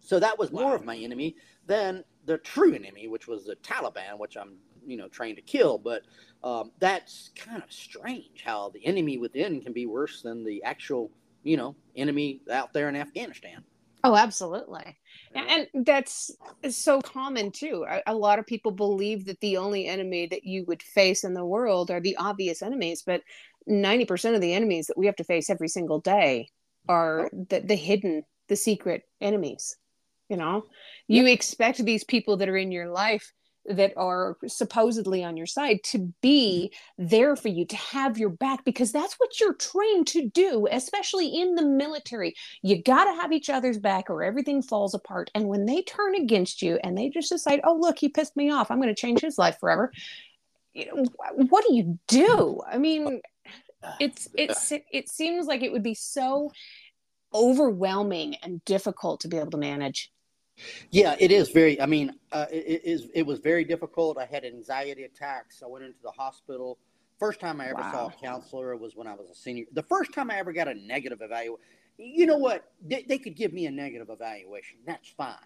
[0.00, 1.34] so that was more of my enemy
[1.66, 4.58] than the true enemy, which was the Taliban, which I'm
[4.90, 5.78] you know trained to kill.
[5.78, 6.02] But
[6.42, 11.10] um, that's kind of strange how the enemy within can be worse than the actual
[11.42, 13.64] you know enemy out there in Afghanistan.
[14.02, 14.96] Oh, absolutely.
[15.34, 16.30] And that's
[16.70, 17.84] so common too.
[17.88, 21.34] A, a lot of people believe that the only enemy that you would face in
[21.34, 23.22] the world are the obvious enemies, but
[23.68, 26.48] 90% of the enemies that we have to face every single day
[26.88, 29.76] are the, the hidden, the secret enemies.
[30.30, 30.66] You know,
[31.06, 33.32] you expect these people that are in your life
[33.66, 38.64] that are supposedly on your side to be there for you, to have your back,
[38.64, 42.34] because that's what you're trained to do, especially in the military.
[42.62, 45.30] You got to have each other's back or everything falls apart.
[45.34, 48.50] And when they turn against you and they just decide oh look he pissed me
[48.50, 48.70] off.
[48.70, 49.92] I'm going to change his life forever
[50.72, 51.04] you know,
[51.48, 52.60] what do you do?
[52.70, 53.20] I mean
[53.98, 54.78] it's uh, it's uh.
[54.92, 56.52] it seems like it would be so
[57.34, 60.10] overwhelming and difficult to be able to manage
[60.90, 61.80] Yeah, it is very.
[61.80, 63.08] I mean, uh, it, it is.
[63.14, 64.18] It was very difficult.
[64.18, 65.62] I had anxiety attacks.
[65.62, 66.78] I went into the hospital.
[67.18, 69.66] First time I ever saw a counselor was when I was a senior.
[69.72, 71.60] The first time I ever got a negative evaluation.
[71.98, 72.72] You know what?
[72.86, 74.78] They, they could give me a negative evaluation.
[74.86, 75.36] That's fine.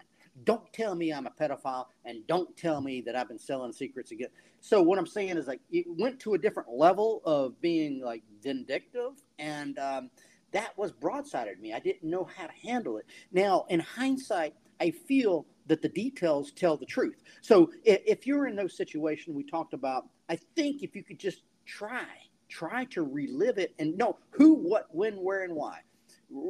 [0.45, 4.11] Don't tell me I'm a pedophile, and don't tell me that I've been selling secrets
[4.11, 4.29] again.
[4.61, 8.23] So what I'm saying is like it went to a different level of being like
[8.41, 10.09] vindictive, and um,
[10.51, 11.73] that was broadsided me.
[11.73, 13.05] I didn't know how to handle it.
[13.31, 17.23] Now, in hindsight, I feel that the details tell the truth.
[17.41, 21.43] So if, you're in those situations we talked about, I think if you could just
[21.65, 22.05] try,
[22.49, 25.79] try to relive it and know who, what, when, where, and why.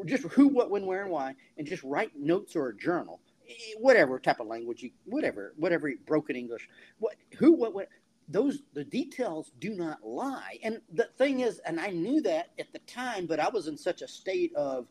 [0.05, 3.19] Just who, what, when, where, and why, and just write notes or a journal,
[3.77, 6.67] whatever type of language you, whatever, whatever broken English,
[6.99, 7.89] what, who, what, what.
[8.27, 12.73] Those the details do not lie, and the thing is, and I knew that at
[12.73, 14.87] the time, but I was in such a state of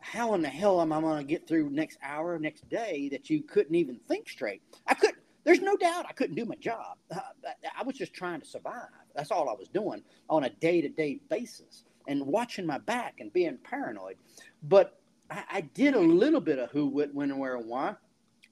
[0.00, 3.30] how in the hell am I going to get through next hour, next day that
[3.30, 4.62] you couldn't even think straight?
[4.86, 5.18] I couldn't.
[5.44, 6.98] There's no doubt I couldn't do my job.
[7.10, 7.20] Uh,
[7.78, 8.88] I was just trying to survive.
[9.14, 13.20] That's all I was doing on a day to day basis and watching my back
[13.20, 14.16] and being paranoid.
[14.62, 14.98] But
[15.30, 17.94] I, I did a little bit of who, what, when, where, and why.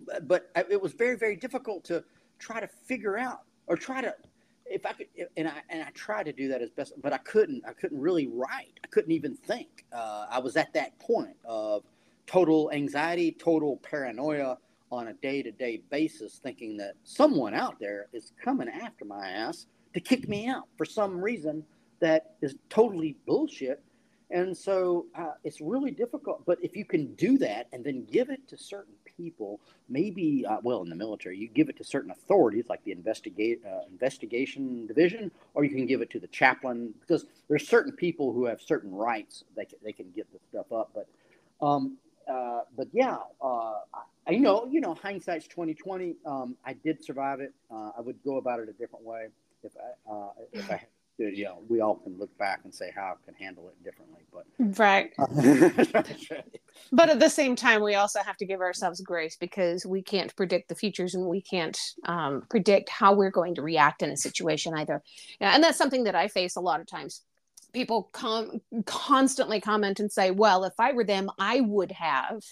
[0.06, 2.04] But, but it was very, very difficult to
[2.38, 4.14] try to figure out or try to
[4.70, 7.18] if I could, and I and I tried to do that as best, but I
[7.18, 7.64] couldn't.
[7.66, 8.78] I couldn't really write.
[8.84, 9.84] I couldn't even think.
[9.92, 11.84] Uh, I was at that point of
[12.26, 14.58] total anxiety, total paranoia
[14.90, 20.00] on a day-to-day basis, thinking that someone out there is coming after my ass to
[20.00, 21.64] kick me out for some reason
[22.00, 23.82] that is totally bullshit.
[24.30, 26.44] And so uh, it's really difficult.
[26.44, 30.58] But if you can do that and then give it to certain people, maybe, uh,
[30.62, 35.30] well, in the military, you give it to certain authorities like the uh, investigation division,
[35.54, 38.94] or you can give it to the chaplain because there's certain people who have certain
[38.94, 39.44] rights.
[39.56, 40.90] They can, they can get the stuff up.
[40.94, 41.08] But,
[41.66, 41.96] um,
[42.30, 43.76] uh, but yeah, uh,
[44.26, 46.16] I, know, you know, hindsight's twenty twenty.
[46.26, 47.54] Um, I did survive it.
[47.70, 49.28] Uh, I would go about it a different way
[49.64, 50.84] if I if I
[51.18, 54.20] you know, we all can look back and say how I can handle it differently.
[54.32, 54.46] But
[54.78, 55.12] right.
[56.92, 60.34] But at the same time we also have to give ourselves grace because we can't
[60.36, 64.16] predict the futures and we can't um, predict how we're going to react in a
[64.16, 65.02] situation either.
[65.40, 67.22] Yeah, and that's something that i face a lot of times.
[67.72, 72.42] People com- constantly comment and say well if i were them i would have.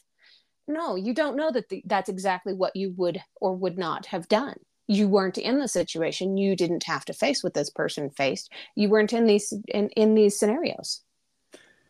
[0.69, 4.29] No you don't know that the, that's exactly what you would or would not have
[4.29, 4.57] done
[4.89, 8.89] you weren't in the situation you didn't have to face what this person faced you
[8.89, 11.03] weren't in these in, in these scenarios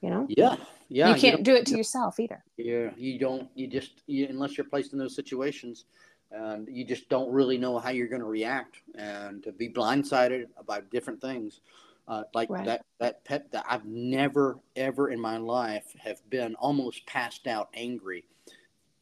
[0.00, 0.56] you know yeah,
[0.88, 2.44] Yeah, you you can't don't- do it to yourself either.
[2.56, 3.48] Yeah, you don't.
[3.54, 5.86] You just you, unless you're placed in those situations,
[6.30, 10.46] and you just don't really know how you're going to react, and to be blindsided
[10.56, 11.60] about different things,
[12.08, 12.64] uh, like Right.
[12.66, 17.68] that that pet that I've never ever in my life have been almost passed out
[17.74, 18.24] angry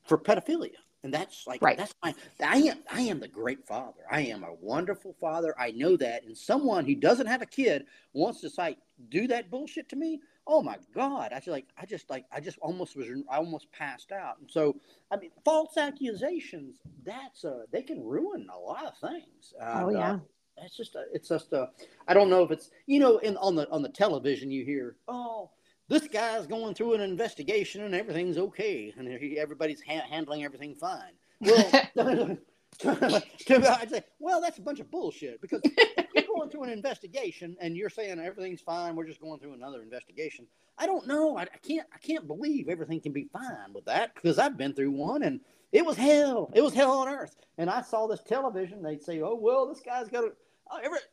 [0.04, 0.78] for pedophilia.
[1.04, 1.76] And that's like Right.
[1.76, 2.14] that's my
[2.44, 4.02] I am I am the great father.
[4.10, 5.54] I am a wonderful father.
[5.60, 6.24] I know that.
[6.24, 8.78] And someone who doesn't have a kid wants to like
[9.10, 10.20] do that bullshit to me.
[10.48, 11.32] Oh my God.
[11.32, 14.40] I just like I just like I just almost was I almost passed out.
[14.40, 14.76] And so
[15.12, 19.54] I mean false accusations, that's uh they can ruin a lot of things.
[19.74, 20.20] Oh And, uh, yeah.
[20.58, 21.70] it's just a, it's just a
[22.08, 24.96] I don't know if it's you know in on the on the television you hear
[25.08, 25.50] oh
[25.88, 30.74] this guy's going through an investigation and everything's okay and he- everybody's ha- handling everything
[30.74, 31.12] fine.
[31.40, 31.70] Well,
[32.84, 37.56] I'd say well that's a bunch of bullshit because if you're going through an investigation
[37.60, 40.46] and you're saying everything's fine we're just going through another investigation.
[40.76, 44.14] I don't know I, I can't I can't believe everything can be fine with that
[44.14, 45.40] because I've been through one and
[45.74, 46.50] it was hell.
[46.54, 47.36] It was hell on earth.
[47.58, 48.80] And I saw this television.
[48.80, 50.32] They'd say, "Oh well, this guy's got a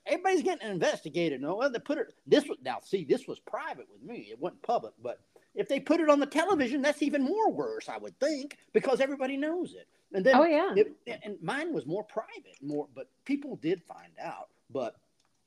[0.08, 1.42] everybody's getting investigated.
[1.42, 2.14] No, well, they put it.
[2.28, 2.80] This was now.
[2.84, 4.28] See, this was private with me.
[4.32, 4.94] It wasn't public.
[5.02, 5.20] But
[5.56, 7.90] if they put it on the television, that's even more worse.
[7.90, 9.88] I would think because everybody knows it.
[10.14, 10.74] And then, Oh yeah.
[10.76, 12.88] it, and mine was more private, more.
[12.96, 14.50] But people did find out.
[14.70, 14.96] But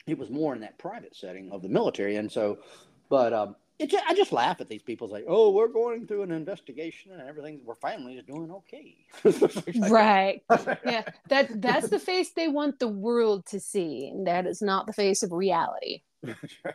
[0.07, 2.17] it was more in that private setting of the military.
[2.17, 2.59] And so,
[3.09, 3.91] but um, it.
[3.91, 5.09] ju- I just laugh at these people.
[5.09, 7.61] Say, "Oh, we're going through an investigation and everything.
[7.65, 8.97] We're finally just doing okay."
[9.91, 10.43] Right.
[10.85, 11.05] Yeah.
[11.29, 14.09] That that's the face they want the world to see.
[14.09, 16.03] And that is not the face of reality.
[16.23, 16.75] Right.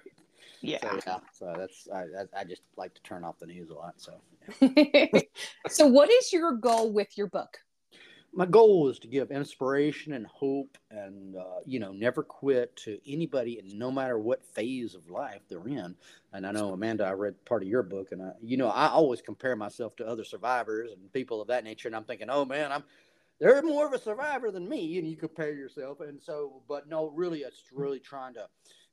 [0.62, 0.80] Yeah.
[0.82, 3.74] So, yeah, so that's I, I, I just like to turn off the news a
[3.74, 3.96] lot.
[3.98, 4.22] So
[5.70, 7.60] so what is your goal with your book?
[8.34, 13.00] My goal is to give inspiration and hope, and uh, you know, never quit to
[13.08, 15.96] anybody, and no matter what phase of life they're in.
[16.34, 18.88] And I know Amanda, I read part of your book, and I, you know, I
[18.88, 22.46] always compare myself to other survivors and people of that nature, and I'm thinking, oh
[22.46, 22.84] man, I'm
[23.40, 27.08] they're more of a survivor than me, and you compare yourself, and so, but no,
[27.08, 28.48] really, it's really trying to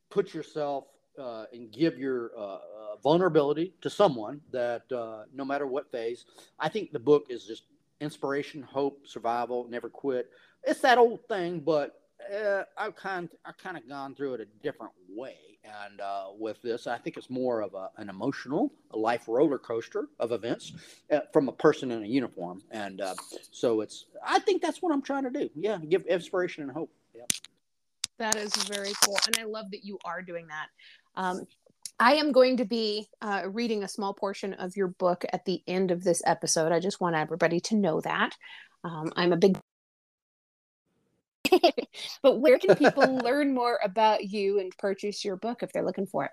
[0.09, 0.85] put yourself
[1.18, 2.59] uh, and give your uh, uh,
[3.03, 6.27] vulnerability to someone that uh, no matter what phase,
[6.59, 7.64] I think the book is just
[8.00, 10.30] inspiration, hope, survival, never quit.
[10.64, 12.00] It's that old thing, but
[12.35, 15.37] uh, I've kind I've kind of gone through it a different way.
[15.64, 19.59] And uh, with this, I think it's more of a, an emotional, a life roller
[19.59, 20.72] coaster of events
[21.11, 22.62] uh, from a person in a uniform.
[22.70, 23.14] And uh,
[23.50, 25.50] so it's, I think that's what I'm trying to do.
[25.56, 26.90] Yeah, give inspiration and hope.
[27.16, 27.24] Yeah.
[28.18, 29.18] That is very cool.
[29.26, 30.68] And I love that you are doing that.
[31.16, 31.46] Um,
[31.98, 35.62] I am going to be uh, reading a small portion of your book at the
[35.66, 36.72] end of this episode.
[36.72, 38.35] I just want everybody to know that.
[38.85, 39.59] Um, I'm a big.
[42.22, 46.06] but where can people learn more about you and purchase your book if they're looking
[46.06, 46.32] for it?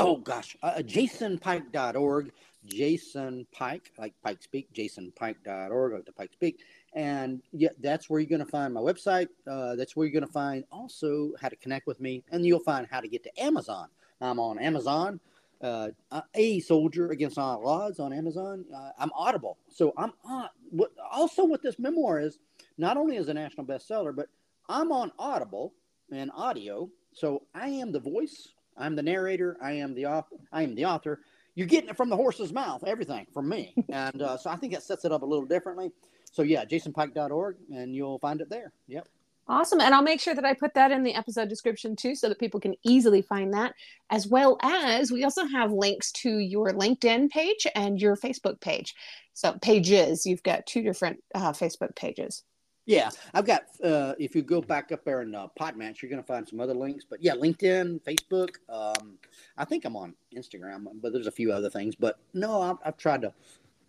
[0.00, 2.30] Oh gosh, uh, jasonpike.org,
[2.64, 6.60] Jason Pike, like Pike Speak, jasonpike.org, like the Pike Speak.
[6.94, 9.28] And yeah, that's where you're going to find my website.
[9.46, 12.24] Uh, that's where you're going to find also how to connect with me.
[12.30, 13.88] And you'll find how to get to Amazon.
[14.20, 15.20] I'm on Amazon,
[15.60, 15.90] uh,
[16.34, 18.64] A Soldier Against All Odds on Amazon.
[18.74, 19.58] Uh, I'm Audible.
[19.68, 20.48] So I'm on.
[20.70, 22.38] What, also, what this memoir is,
[22.76, 24.28] not only is a national bestseller, but
[24.68, 25.72] I'm on Audible
[26.12, 26.90] and audio.
[27.12, 29.56] So I am the voice I'm the narrator.
[29.60, 30.36] I am the author.
[30.52, 31.20] I am the author.
[31.54, 34.72] You're getting it from the horse's mouth, everything from me, and uh, so I think
[34.74, 35.90] that sets it up a little differently.
[36.30, 38.72] So yeah, jasonpike.org, and you'll find it there.
[38.86, 39.08] Yep.
[39.50, 39.80] Awesome.
[39.80, 42.38] And I'll make sure that I put that in the episode description too, so that
[42.38, 43.74] people can easily find that,
[44.10, 48.94] as well as we also have links to your LinkedIn page and your Facebook page.
[49.32, 52.44] So, pages, you've got two different uh, Facebook pages.
[52.84, 53.64] Yeah, I've got.
[53.82, 56.58] Uh, if you go back up there in uh, Podmatch, you're going to find some
[56.58, 57.04] other links.
[57.08, 58.56] But yeah, LinkedIn, Facebook.
[58.68, 59.18] Um,
[59.56, 61.94] I think I'm on Instagram, but there's a few other things.
[61.94, 63.32] But no, I've, I've tried to.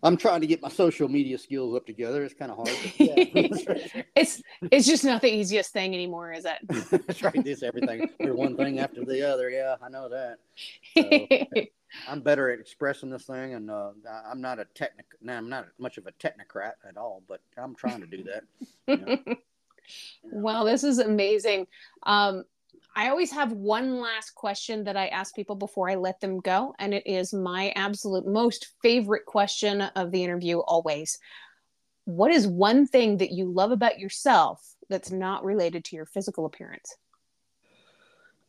[0.02, 2.24] I'm trying to get my social media skills up together.
[2.24, 2.70] It's kind of hard.
[2.96, 3.14] Yeah.
[4.16, 6.58] it's it's just not the easiest thing anymore, is it?
[7.06, 7.44] That's right.
[7.44, 8.08] This everything.
[8.18, 9.50] There's one thing after the other.
[9.50, 10.38] Yeah, I know that.
[10.94, 11.64] So,
[12.08, 13.90] I'm better at expressing this thing, and uh,
[14.30, 15.06] I'm not a technic.
[15.20, 18.44] No, I'm not much of a technocrat at all, but I'm trying to do that.
[18.86, 19.34] Yeah.
[20.22, 21.66] Wow, this is amazing.
[22.04, 22.44] Um,
[22.96, 26.74] I always have one last question that I ask people before I let them go,
[26.78, 31.18] and it is my absolute most favorite question of the interview always.
[32.04, 36.46] What is one thing that you love about yourself that's not related to your physical
[36.46, 36.96] appearance?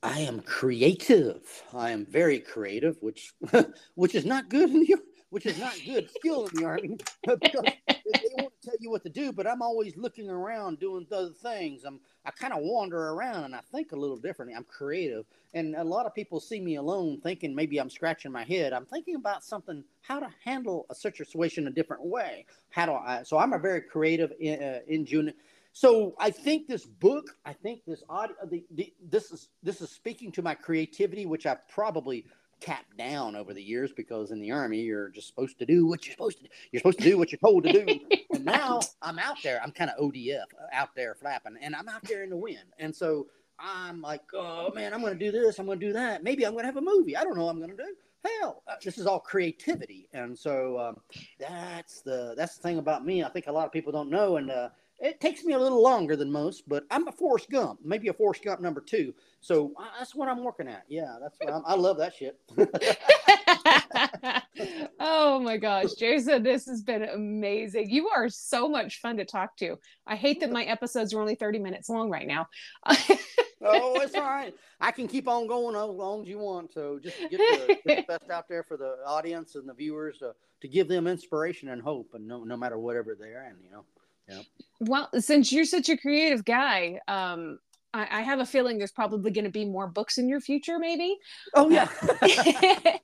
[0.04, 1.42] I am creative.
[1.74, 3.34] I am very creative, which
[3.96, 4.96] which is not good in the
[5.30, 6.98] which is not good skill in the army.
[7.24, 11.06] because they want to tell you what to do, but I'm always looking around doing
[11.12, 11.84] other things.
[11.86, 14.56] I'm I kind of wander around and I think a little differently.
[14.56, 18.44] I'm creative, and a lot of people see me alone, thinking maybe I'm scratching my
[18.44, 18.74] head.
[18.74, 22.46] I'm thinking about something, how to handle a situation a different way.
[22.70, 23.24] How do I?
[23.24, 25.34] So I'm a very creative in, uh, in June.
[25.74, 29.90] So I think this book, I think this audio, the, the, this is this is
[29.90, 32.26] speaking to my creativity, which I probably
[32.62, 36.06] capped down over the years because in the army you're just supposed to do what
[36.06, 36.50] you're supposed to do.
[36.72, 38.00] You're supposed to do what you're told to do.
[38.34, 39.62] and now I'm out there.
[39.62, 42.74] I'm kind of ODF out there flapping, and I'm out there in the wind.
[42.80, 43.28] And so
[43.60, 45.60] I'm like, oh man, I'm going to do this.
[45.60, 46.24] I'm going to do that.
[46.24, 47.18] Maybe I'm going to have a movie.
[47.18, 47.96] I don't know what I'm going to do.
[48.24, 50.98] Hell, uh, this is all creativity, and so um,
[51.40, 53.24] that's the that's the thing about me.
[53.24, 55.82] I think a lot of people don't know, and uh, it takes me a little
[55.82, 59.12] longer than most, but I'm a Forrest Gump, maybe a Forrest Gump number two.
[59.42, 60.84] So uh, that's what I'm working at.
[60.88, 62.40] Yeah, that's what I'm, I love that shit.
[65.00, 67.90] oh my gosh, Jason, this has been amazing.
[67.90, 69.80] You are so much fun to talk to.
[70.06, 72.48] I hate that my episodes are only 30 minutes long right now.
[72.86, 74.54] oh, it's all right.
[74.80, 76.72] I can keep on going as long as you want.
[76.72, 80.22] So just get the, get the best out there for the audience and the viewers
[80.22, 83.72] uh, to give them inspiration and hope, and no, no matter whatever they're in, you
[83.72, 83.86] know.
[84.30, 84.42] Yeah.
[84.80, 87.58] Well, since you're such a creative guy, um,
[87.94, 90.80] I, I have a feeling there's probably going to be more books in your future,
[90.80, 91.18] maybe.
[91.54, 91.88] Oh yeah.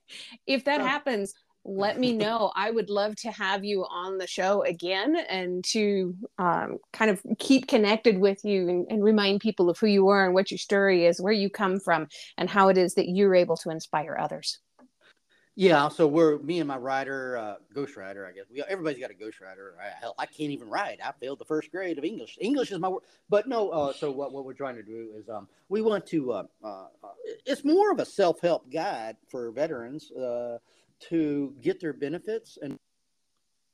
[0.46, 1.34] if that happens,
[1.64, 2.50] let me know.
[2.56, 7.20] I would love to have you on the show again and to um, kind of
[7.38, 10.58] keep connected with you and, and, remind people of who you are and what your
[10.58, 12.08] story is, where you come from,
[12.38, 14.58] and how it is that you're able to inspire others.
[15.60, 18.44] Yeah, so we're me and my writer, uh, ghostwriter, I guess.
[18.48, 19.72] We, everybody's got a ghost ghostwriter.
[20.00, 21.00] Hell, I can't even write.
[21.04, 22.38] I failed the first grade of English.
[22.40, 23.02] English is my word.
[23.28, 26.30] But no, uh, so what, what we're trying to do is um, we want to.
[26.30, 27.08] Uh, uh, uh
[27.44, 30.58] it's more of a self help guide for veterans uh,
[31.08, 32.78] to get their benefits and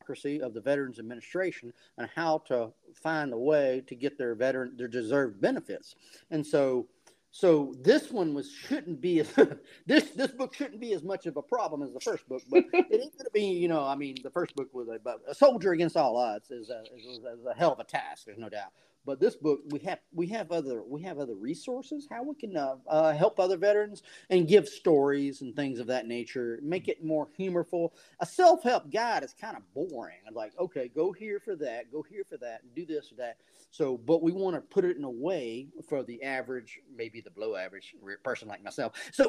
[0.00, 4.72] democracy of the Veterans Administration and how to find a way to get their veteran
[4.78, 5.96] their deserved benefits.
[6.30, 6.86] And so
[7.34, 9.28] so this one was shouldn't be as,
[9.86, 12.62] this this book shouldn't be as much of a problem as the first book, but
[12.72, 13.42] it ain't going to be.
[13.42, 16.70] You know, I mean, the first book was a, a soldier against all odds is
[16.70, 18.26] a, is a, a hell of a task.
[18.26, 18.70] There's no doubt.
[19.06, 22.56] But this book, we have we have other we have other resources how we can
[22.56, 26.58] uh, uh, help other veterans and give stories and things of that nature.
[26.62, 27.92] Make it more humorful.
[28.20, 30.18] A self help guide is kind of boring.
[30.26, 33.16] I'm like, okay, go here for that, go here for that, and do this or
[33.16, 33.36] that.
[33.70, 37.30] So, but we want to put it in a way for the average, maybe the
[37.30, 38.92] below average person like myself.
[39.12, 39.28] So,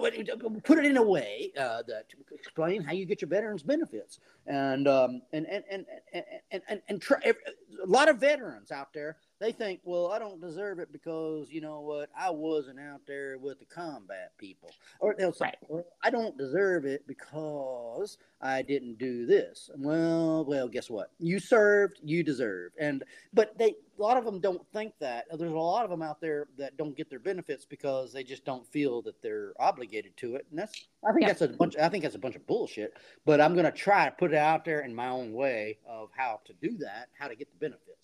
[0.63, 4.87] put it in a way uh, that explain how you get your veterans benefits, and
[4.87, 9.17] um, and and and and and, and, and try, a lot of veterans out there
[9.39, 13.37] they think, well, I don't deserve it because you know what, I wasn't out there
[13.37, 15.57] with the combat people, or they'll say, right.
[15.67, 19.69] well, I don't deserve it because I didn't do this.
[19.77, 21.11] Well, well, guess what?
[21.19, 25.25] You served, you deserve, and but they a lot of them don't think that.
[25.29, 28.43] There's a lot of them out there that don't get their benefits because they just
[28.45, 31.27] don't feel that they're obligated to it, and that's I think yeah.
[31.27, 31.75] that's a bunch.
[31.77, 32.93] I think that's a bunch of bullshit.
[33.25, 36.09] But I'm going to try to put it out there in my own way of
[36.15, 37.94] how to do that, how to get the benefits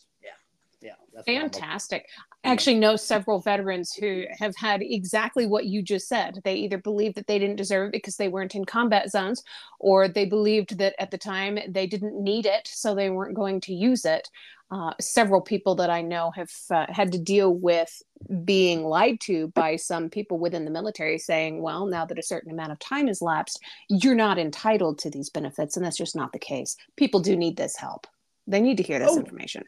[0.82, 0.94] yeah
[1.26, 2.08] fantastic.
[2.44, 6.40] i actually know several veterans who have had exactly what you just said.
[6.44, 9.44] They either believed that they didn't deserve it because they weren't in combat zones
[9.80, 13.62] or they believed that at the time they didn't need it so they weren't going
[13.62, 14.30] to use it.
[14.72, 18.02] Uh, several people that i know have uh, had to deal with
[18.46, 22.50] being lied to by some people within the military saying well now that a certain
[22.50, 23.60] amount of time has lapsed
[23.90, 26.78] you're not entitled to these benefits and that's just not the case.
[26.96, 28.08] People do need this help.
[28.48, 29.20] They need to hear this oh.
[29.20, 29.66] information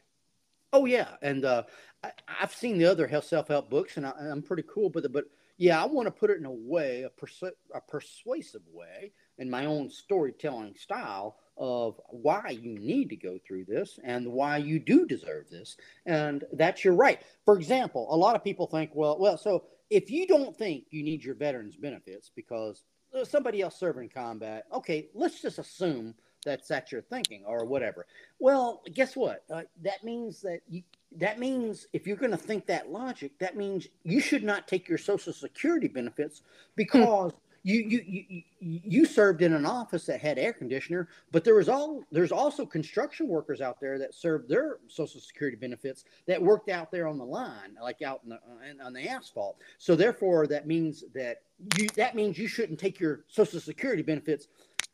[0.74, 1.64] Oh yeah, and uh,
[2.04, 5.14] I, have seen the other self help books, and I, am pretty cool it.
[5.14, 5.26] But
[5.58, 9.52] yeah, I want to put it in a way, a, persu- a persuasive way, in
[9.52, 14.80] my own storytelling style of why you need to go through this and why you
[14.80, 17.22] do deserve this, and that's your right.
[17.46, 21.04] For example, a lot of people think, well, well, so if you don't think you
[21.04, 22.84] need your veterans benefits because
[23.26, 28.06] somebody else serving combat, okay, let's just assume that's that you're thinking or whatever.
[28.40, 29.44] Well, guess what?
[29.52, 30.84] Uh, that means that you
[31.18, 34.88] that means if you're going to think that logic, that means you should not take
[34.88, 36.42] your social security benefits
[36.76, 37.38] because hmm.
[37.64, 41.70] you, you you you served in an office that had air conditioner, but there was
[41.70, 46.70] all there's also construction workers out there that served their social security benefits that worked
[46.70, 49.58] out there on the line, like out in the, on the asphalt.
[49.78, 51.44] So therefore, that means that
[51.78, 54.48] you that means you shouldn't take your social security benefits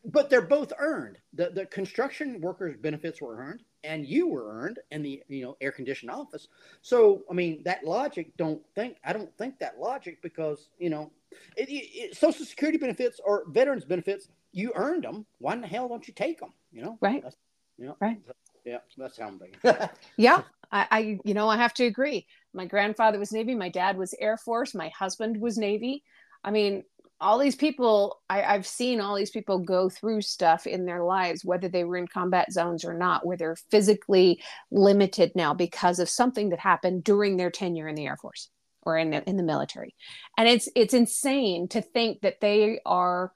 [0.06, 1.18] but they're both earned.
[1.34, 5.58] The the construction workers benefits were earned, and you were earned in the you know
[5.62, 6.48] air conditioned office.
[6.82, 11.12] So I mean that logic don't think I don't think that logic because you know
[11.56, 15.26] it, it, Social Security benefits or veterans benefits you earned them.
[15.40, 16.54] Why in the hell don't you take them?
[16.72, 17.22] You know right?
[17.22, 17.38] That's,
[17.78, 18.20] you know right.
[18.66, 19.90] Yeah, that's how I'm thinking.
[20.18, 22.28] yeah, I, I, you know, I have to agree.
[22.54, 23.56] My grandfather was Navy.
[23.56, 24.76] My dad was Air Force.
[24.76, 26.04] My husband was Navy.
[26.44, 26.84] I mean,
[27.22, 31.44] all these people I, have seen all these people go through stuff in their lives
[31.44, 34.42] whether they were in combat zones or not where they're physically
[34.72, 38.50] limited now because of something that happened during their tenure in the air force
[38.84, 39.96] or in the, in the military.
[40.38, 43.32] And it's it's insane to think that they are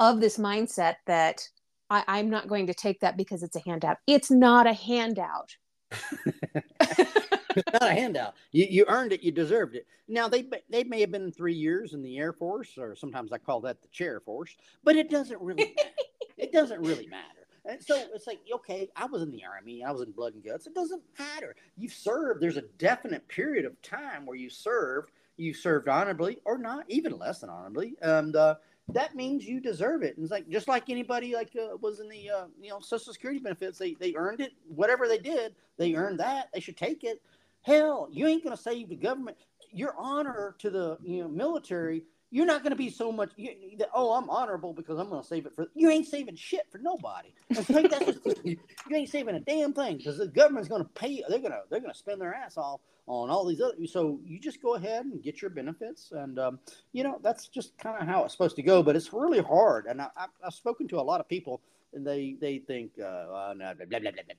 [0.00, 1.48] of this mindset that
[1.88, 3.98] I, i'm not going to take that because it's a handout.
[4.06, 5.56] It's not a handout
[7.72, 8.34] not a handout.
[8.52, 9.22] You, you earned it.
[9.22, 9.86] You deserved it.
[10.08, 13.38] Now they they may have been three years in the Air Force, or sometimes I
[13.38, 15.90] call that the chair force, but it doesn't really matter.
[16.36, 17.46] it doesn't really matter.
[17.68, 20.44] And so it's like, okay, I was in the army, I was in blood and
[20.44, 20.66] guts.
[20.66, 21.56] It doesn't matter.
[21.76, 22.40] You've served.
[22.40, 25.10] There's a definite period of time where you served.
[25.36, 28.54] You served honorably, or not, even less than honorably, and uh,
[28.88, 30.16] that means you deserve it.
[30.16, 33.12] And it's like just like anybody like uh, was in the uh, you know Social
[33.12, 34.52] Security benefits, they they earned it.
[34.68, 36.48] Whatever they did, they earned that.
[36.54, 37.20] They should take it.
[37.66, 39.36] Hell, you ain't gonna save the government.
[39.72, 42.04] Your honor to the you know military.
[42.30, 43.30] You're not going to be so much.
[43.36, 43.50] You,
[43.94, 45.68] oh, I'm honorable because I'm going to save it for.
[45.74, 47.28] You ain't saving shit for nobody.
[48.88, 51.22] You ain't saving a damn thing because the government's going to pay.
[51.28, 53.74] They're gonna they're gonna spend their ass off on all these other.
[53.86, 56.58] So you just go ahead and get your benefits, and um,
[56.92, 58.82] you know that's just kind of how it's supposed to go.
[58.82, 60.08] But it's really hard, and I,
[60.42, 61.62] have spoken to a lot of people,
[61.94, 64.34] and they they think, uh, oh, no, blah blah blah blah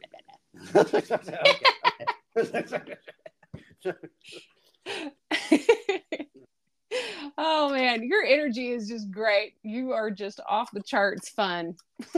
[0.74, 0.82] blah blah.
[0.82, 2.96] okay, okay.
[7.38, 9.54] oh man, your energy is just great.
[9.64, 11.76] You are just off the charts fun.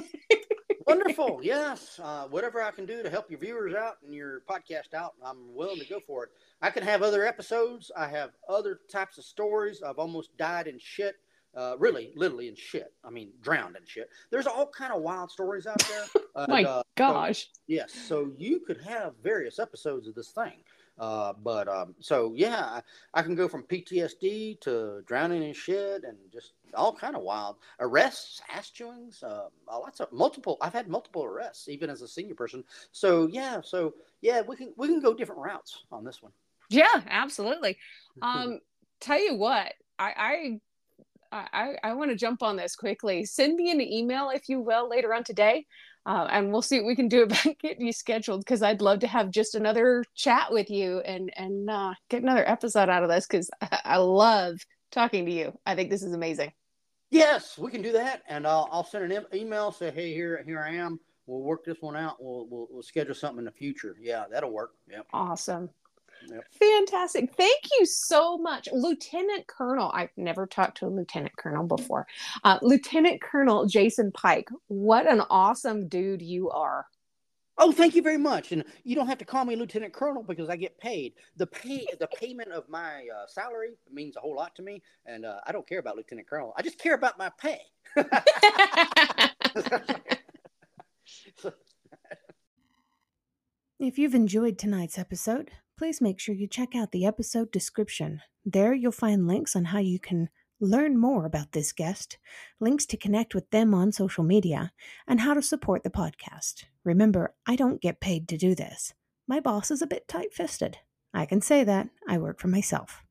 [0.88, 1.40] Wonderful.
[1.44, 2.00] Yes.
[2.02, 5.54] Uh, whatever I can do to help your viewers out and your podcast out, I'm
[5.54, 6.32] willing to go for it.
[6.64, 7.92] I can have other episodes.
[7.96, 9.84] I have other types of stories.
[9.84, 11.18] I've almost died in shit.
[11.56, 12.94] Uh, really, literally in shit.
[13.04, 14.10] I mean, drowned in shit.
[14.32, 16.48] There's all kind of wild stories out there.
[16.48, 17.44] My uh, gosh.
[17.44, 17.94] So, yes.
[17.94, 20.64] So you could have various episodes of this thing.
[21.00, 22.82] Uh, but um, so yeah, I,
[23.14, 27.56] I, can go from PTSD to drowning in shit and just all kind of wild
[27.80, 30.58] arrests, ass chewings, uh, lots of multiple.
[30.60, 32.66] I've had multiple arrests even as a senior person.
[32.92, 36.34] So yeah, so yeah, we can we can go different routes on this one.
[36.70, 37.78] Yeah, absolutely.
[38.22, 38.60] Um,
[39.00, 40.60] tell you what, I
[41.32, 43.24] I I, I want to jump on this quickly.
[43.24, 45.66] Send me an email, if you will, later on today
[46.10, 49.00] uh, and we'll see what we can do about getting you scheduled because I'd love
[49.00, 53.10] to have just another chat with you and and uh, get another episode out of
[53.10, 54.58] this because I, I love
[54.92, 55.58] talking to you.
[55.66, 56.52] I think this is amazing.
[57.12, 59.72] Yes, we can do that, and I'll, I'll send an email.
[59.72, 61.00] Say, hey, here here I am.
[61.28, 62.18] We'll work this one out.
[62.20, 63.96] We'll, we'll, we'll schedule something in the future.
[64.02, 64.72] Yeah, that'll work.
[64.90, 65.02] Yeah.
[65.14, 65.70] Awesome.
[66.28, 66.44] Yep.
[66.52, 67.34] Fantastic.
[67.36, 68.68] Thank you so much.
[68.72, 72.08] Lieutenant Colonel, I've never talked to a Lieutenant Colonel before.
[72.44, 76.86] Uh, Lieutenant Colonel Jason Pike, what an awesome dude you are.
[77.62, 78.54] Oh, thank you very much.
[78.54, 81.14] And you don't have to call me Lieutenant Colonel because I get paid.
[81.36, 85.26] The pay, the payment of my uh, salary means a whole lot to me, and
[85.26, 86.54] uh, I don't care about Lieutenant Colonel.
[86.58, 87.60] I just care about my pay.
[93.80, 98.22] if you've enjoyed tonight's episode, please make sure you check out the episode description.
[98.44, 100.28] There you'll find links on how you can
[100.60, 102.18] learn more about this guest,
[102.60, 104.74] links to connect with them on social media,
[105.08, 106.66] and how to support the podcast.
[106.84, 108.94] Remember, I don't get paid to do this.
[109.26, 110.80] My boss is a bit tight fisted.
[111.14, 111.88] I can say that.
[112.10, 113.02] I work for myself.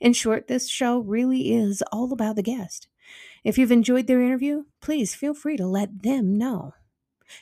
[0.00, 2.86] In short, this show really is all about the guest.
[3.42, 6.74] If you've enjoyed their interview, please feel free to let them know.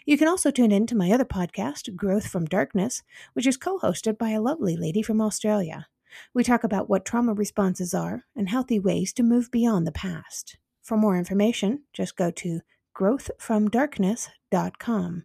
[0.05, 3.03] You can also tune in to my other podcast, Growth from Darkness,
[3.33, 5.87] which is co hosted by a lovely lady from Australia.
[6.35, 10.57] We talk about what trauma responses are and healthy ways to move beyond the past.
[10.83, 12.61] For more information, just go to
[12.97, 15.25] growthfromdarkness.com.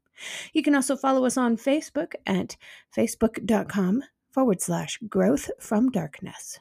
[0.53, 2.55] You can also follow us on Facebook at
[2.95, 6.59] facebook.com forward slash growth from darkness.